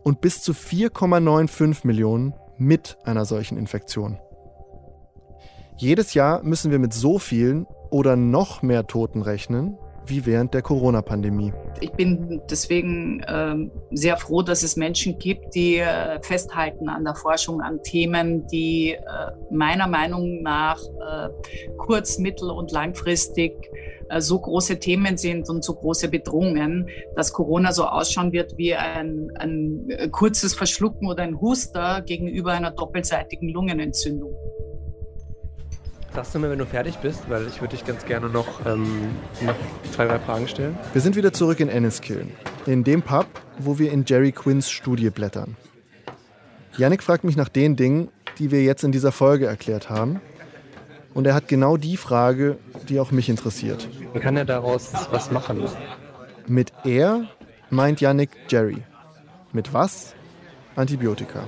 und 0.04 0.22
bis 0.22 0.42
zu 0.42 0.54
4,95 0.54 1.86
Millionen 1.86 2.34
mit 2.58 2.98
einer 3.04 3.26
solchen 3.26 3.58
Infektion. 3.58 4.20
Jedes 5.78 6.14
Jahr 6.14 6.44
müssen 6.44 6.72
wir 6.72 6.80
mit 6.80 6.94
so 6.94 7.20
vielen 7.20 7.66
oder 7.90 8.16
noch 8.16 8.62
mehr 8.62 8.88
Toten 8.88 9.22
rechnen, 9.22 9.78
wie 10.08 10.26
während 10.26 10.54
der 10.54 10.62
Corona-Pandemie. 10.62 11.54
Ich 11.82 11.92
bin 11.92 12.42
deswegen 12.50 13.22
äh, 13.24 13.56
sehr 13.92 14.18
froh, 14.18 14.42
dass 14.42 14.64
es 14.64 14.76
Menschen 14.76 15.18
gibt, 15.18 15.56
die 15.56 15.78
äh, 15.78 16.22
festhalten 16.22 16.90
an 16.90 17.04
der 17.04 17.16
Forschung, 17.16 17.62
an 17.62 17.82
Themen, 17.84 18.48
die 18.48 18.92
äh, 18.92 19.00
meiner 19.52 19.88
Meinung 19.88 20.42
nach 20.42 20.80
äh, 20.80 21.30
kurz-, 21.78 22.18
mittel- 22.18 22.52
und 22.52 22.72
langfristig 22.72 23.54
äh, 24.10 24.22
so 24.22 24.40
große 24.40 24.80
Themen 24.80 25.18
sind 25.18 25.50
und 25.50 25.64
so 25.64 25.74
große 25.74 26.10
Bedrohungen, 26.10 26.88
dass 27.16 27.34
Corona 27.34 27.72
so 27.72 27.86
ausschauen 27.86 28.32
wird 28.32 28.58
wie 28.58 28.76
ein, 28.76 29.32
ein 29.36 30.10
kurzes 30.12 30.54
Verschlucken 30.54 31.08
oder 31.08 31.24
ein 31.24 31.40
Huster 31.42 32.02
gegenüber 32.02 32.54
einer 32.54 32.72
doppelseitigen 32.72 33.50
Lungenentzündung. 33.50 34.36
Sagst 36.16 36.34
du 36.34 36.40
mir, 36.40 36.50
wenn 36.50 36.60
du 36.60 36.66
fertig 36.66 36.96
bist, 37.00 37.30
weil 37.30 37.46
ich 37.46 37.60
würde 37.60 37.76
dich 37.76 37.84
ganz 37.84 38.06
gerne 38.06 38.30
noch, 38.30 38.66
ähm, 38.66 39.10
noch 39.42 39.56
zwei, 39.92 40.06
drei 40.06 40.18
Fragen 40.18 40.48
stellen. 40.48 40.78
Wir 40.94 41.02
sind 41.02 41.18
wieder 41.18 41.34
zurück 41.34 41.60
in 41.60 41.68
Enniskillen, 41.68 42.32
in 42.66 42.86
dem 42.86 43.02
Pub, 43.02 43.28
wo 43.60 43.80
wir 43.80 43.92
in 43.92 44.06
Jerry 44.08 44.32
Quinns 44.32 44.70
Studie 44.72 45.10
blättern. 45.10 45.58
Yannick 46.78 47.04
fragt 47.04 47.26
mich 47.26 47.36
nach 47.36 47.50
den 47.50 47.76
Dingen, 47.76 48.08
die 48.40 48.50
wir 48.50 48.64
jetzt 48.64 48.86
in 48.86 48.94
dieser 48.94 49.12
Folge 49.12 49.46
erklärt 49.48 49.90
haben. 49.90 50.22
Und 51.14 51.28
er 51.28 51.34
hat 51.34 51.50
genau 51.50 51.76
die 51.76 51.98
Frage, 51.98 52.60
die 52.88 53.02
auch 53.02 53.12
mich 53.12 53.28
interessiert. 53.28 53.90
Man 54.14 54.24
kann 54.24 54.38
ja 54.38 54.46
daraus 54.46 54.94
was 55.12 55.32
machen. 55.32 55.68
Mit 56.48 56.72
er 56.86 57.26
meint 57.70 58.00
Yannick 58.00 58.30
Jerry. 58.48 58.84
Mit 59.52 59.74
was? 59.74 60.14
Antibiotika. 60.78 61.44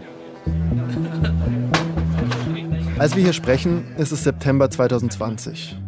Als 2.99 3.15
wir 3.15 3.21
hier 3.21 3.33
sprechen, 3.33 3.83
ist 3.97 4.11
es 4.11 4.23
September 4.23 4.71
2020, 4.71 5.79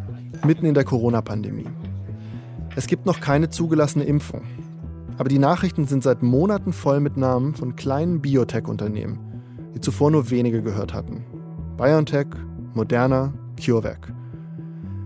mitten 0.46 0.67
in 0.67 0.75
der 0.75 0.84
Corona-Pandemie. 0.84 1.65
Es 2.75 2.86
gibt 2.86 3.08
noch 3.08 3.19
keine 3.19 3.50
zugelassene 3.50 4.04
Impfung. 4.04 4.44
Aber 5.17 5.27
die 5.27 5.40
Nachrichten 5.40 5.88
sind 5.88 6.04
seit 6.04 6.21
Monaten 6.21 6.71
voll 6.71 7.00
mit 7.00 7.17
Namen 7.17 7.56
von 7.56 7.75
kleinen 7.75 8.21
Biotech-Unternehmen, 8.21 9.17
die 9.73 9.81
zuvor 9.81 10.12
nur 10.12 10.29
wenige 10.29 10.62
gehört 10.62 10.94
hatten. 10.94 11.25
BioNTech, 11.77 12.27
Moderna, 12.75 13.34
CureVac. 13.60 14.13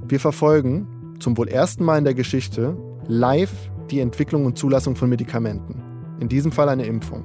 Wir 0.06 0.20
verfolgen, 0.20 1.16
zum 1.20 1.38
wohl 1.38 1.48
ersten 1.48 1.86
Mal 1.86 2.00
in 2.00 2.04
der 2.04 2.16
Geschichte, 2.16 2.76
live 3.08 3.72
die 3.92 4.02
Entwicklung 4.02 4.46
und 4.46 4.58
Zulassung 4.58 4.98
von 4.98 5.10
Medikamenten. 5.10 5.82
In 6.20 6.28
diesem 6.28 6.52
Fall 6.52 6.68
eine 6.68 6.86
Impfung. 6.86 7.24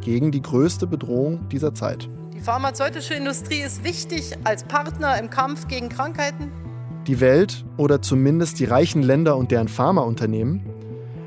Gegen 0.00 0.32
die 0.32 0.42
größte 0.42 0.86
Bedrohung 0.86 1.48
dieser 1.50 1.74
Zeit. 1.74 2.08
Die 2.36 2.42
pharmazeutische 2.42 3.14
Industrie 3.14 3.62
ist 3.62 3.82
wichtig 3.82 4.36
als 4.44 4.64
Partner 4.64 5.18
im 5.18 5.30
Kampf 5.30 5.68
gegen 5.68 5.88
Krankheiten. 5.88 6.52
Die 7.06 7.20
Welt 7.20 7.64
oder 7.78 8.02
zumindest 8.02 8.58
die 8.60 8.66
reichen 8.66 9.02
Länder 9.02 9.38
und 9.38 9.50
deren 9.52 9.68
Pharmaunternehmen 9.68 10.60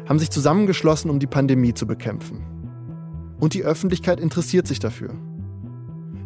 haben 0.07 0.19
sich 0.19 0.29
zusammengeschlossen, 0.29 1.09
um 1.09 1.17
die 1.17 1.25
Pandemie 1.25 1.73
zu 1.73 1.87
bekämpfen. 1.87 2.45
Und 3.39 3.55
die 3.55 3.63
Öffentlichkeit 3.63 4.19
interessiert 4.19 4.67
sich 4.67 4.77
dafür. 4.77 5.09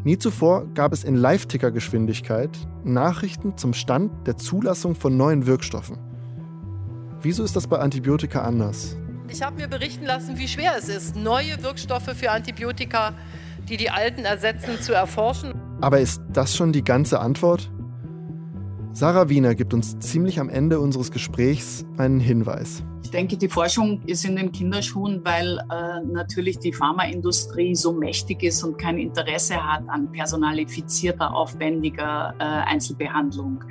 Nie 0.03 0.17
zuvor 0.17 0.65
gab 0.73 0.91
es 0.91 1.05
in 1.05 1.15
Live-Ticker-Geschwindigkeit 1.15 2.49
Nachrichten 2.84 3.57
zum 3.57 3.73
Stand 3.73 4.27
der 4.27 4.36
Zulassung 4.36 4.95
von 4.95 5.15
neuen 5.15 5.45
Wirkstoffen. 5.45 5.97
Wieso 7.21 7.45
ist 7.45 7.55
das 7.55 7.67
bei 7.67 7.79
Antibiotika 7.79 8.41
anders? 8.41 8.97
Ich 9.29 9.41
habe 9.41 9.55
mir 9.55 9.69
berichten 9.69 10.03
lassen, 10.03 10.38
wie 10.38 10.49
schwer 10.49 10.73
es 10.77 10.89
ist, 10.89 11.15
neue 11.15 11.63
Wirkstoffe 11.63 12.11
für 12.15 12.31
Antibiotika, 12.31 13.13
die 13.70 13.78
die 13.78 13.89
alten 13.89 14.26
ersetzen, 14.26 14.82
zu 14.82 14.93
erforschen. 14.93 15.53
Aber 15.82 15.99
ist 15.99 16.22
das 16.32 16.55
schon 16.55 16.72
die 16.72 16.84
ganze 16.84 17.20
Antwort? 17.20 17.72
Sarah 18.95 19.28
Wiener 19.28 19.55
gibt 19.55 19.74
uns 19.74 19.97
ziemlich 19.97 20.39
am 20.39 20.49
Ende 20.49 20.80
unseres 20.80 21.09
Gesprächs 21.09 21.84
einen 21.97 22.20
Hinweis. 22.20 22.84
Ich 23.03 23.09
denke, 23.09 23.38
die 23.38 23.49
Forschung 23.49 24.01
ist 24.05 24.24
in 24.24 24.36
den 24.36 24.51
Kinderschuhen, 24.51 25.22
weil 25.26 25.57
äh, 25.57 26.05
natürlich 26.05 26.59
die 26.59 26.72
Pharmaindustrie 26.72 27.74
so 27.74 27.91
mächtig 27.91 28.43
ist 28.43 28.64
und 28.64 28.78
kein 28.78 28.99
Interesse 28.99 29.55
hat 29.55 29.84
an 29.88 30.11
personalifizierter, 30.11 31.34
aufwendiger 31.34 32.36
äh, 32.38 32.43
Einzelbehandlung. 32.43 33.64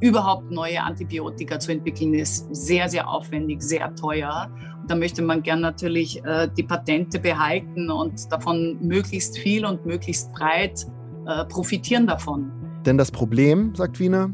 Überhaupt 0.00 0.50
neue 0.50 0.82
Antibiotika 0.82 1.58
zu 1.58 1.72
entwickeln, 1.72 2.12
ist 2.12 2.46
sehr, 2.54 2.90
sehr 2.90 3.08
aufwendig, 3.08 3.62
sehr 3.62 3.94
teuer. 3.94 4.50
Da 4.88 4.94
möchte 4.94 5.22
man 5.22 5.42
gern 5.42 5.60
natürlich 5.60 6.24
äh, 6.24 6.48
die 6.56 6.62
Patente 6.62 7.18
behalten 7.18 7.90
und 7.90 8.30
davon 8.30 8.78
möglichst 8.80 9.38
viel 9.38 9.66
und 9.66 9.84
möglichst 9.84 10.32
breit 10.32 10.86
äh, 11.26 11.44
profitieren 11.46 12.06
davon. 12.06 12.52
Denn 12.84 12.96
das 12.96 13.10
Problem, 13.10 13.74
sagt 13.74 13.98
Wiener, 13.98 14.30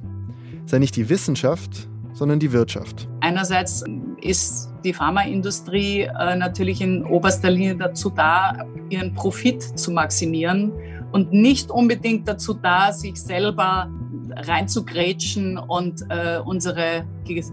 sei 0.67 0.79
nicht 0.79 0.95
die 0.97 1.09
Wissenschaft, 1.09 1.89
sondern 2.13 2.39
die 2.39 2.53
Wirtschaft. 2.53 3.09
Einerseits 3.21 3.83
ist 4.21 4.71
die 4.85 4.93
Pharmaindustrie 4.93 6.03
äh, 6.03 6.37
natürlich 6.37 6.83
in 6.83 7.05
oberster 7.05 7.51
Linie 7.51 7.77
dazu 7.77 8.11
da, 8.11 8.67
ihren 8.91 9.15
Profit 9.15 9.63
zu 9.63 9.91
maximieren 9.91 10.73
und 11.13 11.33
nicht 11.33 11.71
unbedingt 11.71 12.29
dazu 12.29 12.55
da, 12.55 12.93
sich 12.93 13.17
selber 13.17 13.91
reinzugrätschen 14.37 15.59
und 15.59 16.03
äh, 16.09 16.39
unsere 16.45 17.05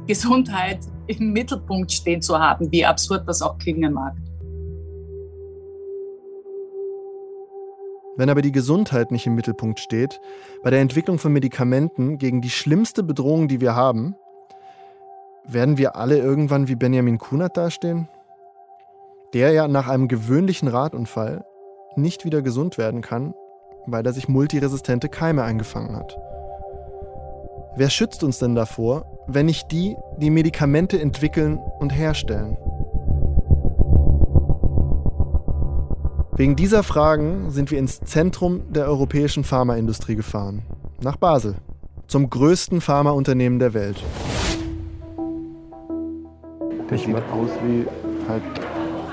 Gesundheit 0.08 0.80
im 1.08 1.34
Mittelpunkt 1.34 1.92
stehen 1.92 2.22
zu 2.22 2.40
haben, 2.40 2.72
wie 2.72 2.86
absurd 2.86 3.28
das 3.28 3.42
auch 3.42 3.58
klingen 3.58 3.94
mag. 3.94 4.14
Wenn 8.20 8.30
aber 8.30 8.42
die 8.42 8.52
Gesundheit 8.52 9.12
nicht 9.12 9.26
im 9.28 9.36
Mittelpunkt 9.36 9.80
steht, 9.80 10.20
bei 10.62 10.70
der 10.70 10.82
Entwicklung 10.82 11.20
von 11.20 11.32
Medikamenten 11.32 12.18
gegen 12.18 12.42
die 12.42 12.50
schlimmste 12.50 13.02
Bedrohung, 13.02 13.48
die 13.48 13.62
wir 13.62 13.76
haben, 13.76 14.16
werden 15.46 15.78
wir 15.78 15.96
alle 15.96 16.18
irgendwann 16.18 16.68
wie 16.68 16.76
Benjamin 16.76 17.18
Kunert 17.18 17.56
dastehen? 17.56 18.10
Der 19.34 19.52
ja 19.52 19.68
nach 19.70 19.88
einem 19.88 20.10
gewöhnlichen 20.10 20.68
Radunfall 20.68 21.46
nicht 21.96 22.26
wieder 22.26 22.42
gesund 22.42 22.78
werden 22.78 23.02
kann, 23.02 23.34
weil 23.86 24.06
er 24.06 24.12
sich 24.12 24.28
multiresistente 24.28 25.08
Keime 25.08 25.44
eingefangen 25.44 25.96
hat. 25.96 26.18
Wer 27.80 27.90
schützt 27.90 28.26
uns 28.26 28.40
denn 28.40 28.56
davor, 28.56 29.06
wenn 29.28 29.46
nicht 29.46 29.72
die, 29.72 29.96
die 30.18 30.30
Medikamente 30.30 31.00
entwickeln 31.00 31.58
und 31.80 31.92
herstellen? 31.92 32.58
Wegen 36.36 36.58
dieser 36.58 36.84
Fragen 36.84 37.52
sind 37.52 37.72
wir 37.72 37.80
ins 37.80 38.02
Zentrum 38.02 38.74
der 38.74 38.86
europäischen 38.88 39.46
Pharmaindustrie 39.46 40.18
gefahren, 40.18 40.64
nach 41.02 41.16
Basel, 41.16 41.56
zum 42.08 42.30
größten 42.30 42.82
Pharmaunternehmen 42.82 43.60
der 43.60 43.74
Welt. 43.74 44.04
Der 46.90 46.98
sieht 46.98 47.16
aus 47.16 47.50
wie 47.64 47.86
halt 48.28 48.44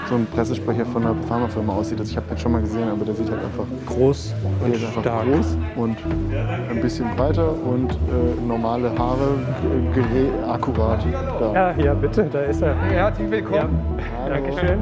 so 0.09 0.15
ein 0.15 0.27
Pressesprecher 0.27 0.87
von 0.87 1.05
einer 1.05 1.15
Pharmafirma 1.29 1.73
aussieht. 1.73 1.99
Also 1.99 2.11
ich 2.13 2.17
habe 2.17 2.27
den 2.29 2.39
schon 2.39 2.53
mal 2.53 2.61
gesehen, 2.61 2.89
aber 2.89 3.05
der 3.05 3.15
sieht 3.15 3.29
halt 3.31 3.41
einfach 3.45 3.65
groß 3.87 4.35
und 4.65 4.73
der 4.73 4.79
stark. 5.01 5.25
groß 5.27 5.57
und 5.77 5.97
ein 6.71 6.81
bisschen 6.81 7.07
breiter 7.17 7.51
und 7.53 7.93
äh, 7.93 8.47
normale 8.47 8.91
Haare 8.97 9.39
gerä- 9.95 10.49
akkurat 10.49 11.01
da. 11.41 11.53
Ja, 11.53 11.77
ja, 11.85 11.95
bitte, 11.95 12.25
da 12.33 12.41
ist 12.43 12.63
er. 12.63 12.75
Herzlich 12.77 13.31
willkommen. 13.31 13.79
Ja, 13.99 14.29
Dankeschön. 14.29 14.79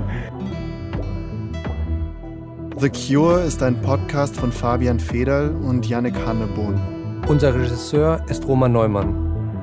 The 2.77 2.91
Cure 2.91 3.41
ist 3.43 3.63
ein 3.63 3.81
Podcast 3.81 4.37
von 4.37 4.53
Fabian 4.53 4.99
Federl 5.01 5.51
und 5.67 5.87
Yannick 5.89 6.15
Hannebohn. 6.27 6.79
Unser 7.29 7.55
Regisseur 7.55 8.21
ist 8.29 8.47
Roman 8.47 8.73
Neumann. 8.73 9.15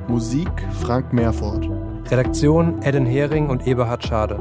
Musik 0.07 0.49
Frank 0.81 1.13
Meerfort. 1.13 1.69
Redaktion 2.09 2.81
Eden 2.83 3.05
Hering 3.05 3.49
und 3.49 3.67
Eberhard 3.67 4.03
Schade. 4.03 4.39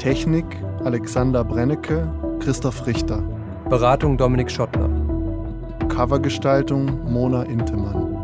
Technik 0.00 0.46
Alexander 0.82 1.44
Brennecke, 1.44 2.08
Christoph 2.38 2.86
Richter. 2.86 3.22
Beratung 3.68 4.16
Dominik 4.16 4.50
Schottner. 4.50 4.88
Covergestaltung 5.90 7.12
Mona 7.12 7.42
Intemann. 7.42 8.16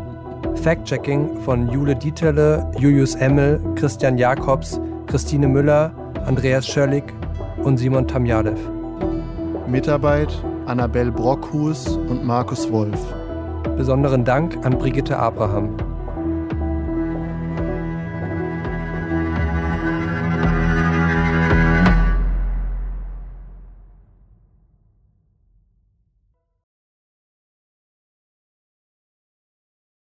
Fact-Checking 0.55 1.39
von 1.41 1.69
Jule 1.69 1.95
Dieterle, 1.95 2.65
Julius 2.79 3.13
Emmel, 3.13 3.61
Christian 3.75 4.17
Jakobs, 4.17 4.81
Christine 5.05 5.47
Müller, 5.47 5.91
Andreas 6.25 6.65
Schörlig 6.65 7.03
und 7.63 7.77
Simon 7.77 8.07
Tamjalev. 8.07 8.59
Mitarbeit 9.67 10.33
Annabel 10.65 11.11
Brockhus 11.11 11.89
und 11.89 12.25
Markus 12.25 12.71
Wolf. 12.71 12.99
Besonderen 13.77 14.25
Dank 14.25 14.57
an 14.65 14.79
Brigitte 14.79 15.15
Abraham. 15.15 15.77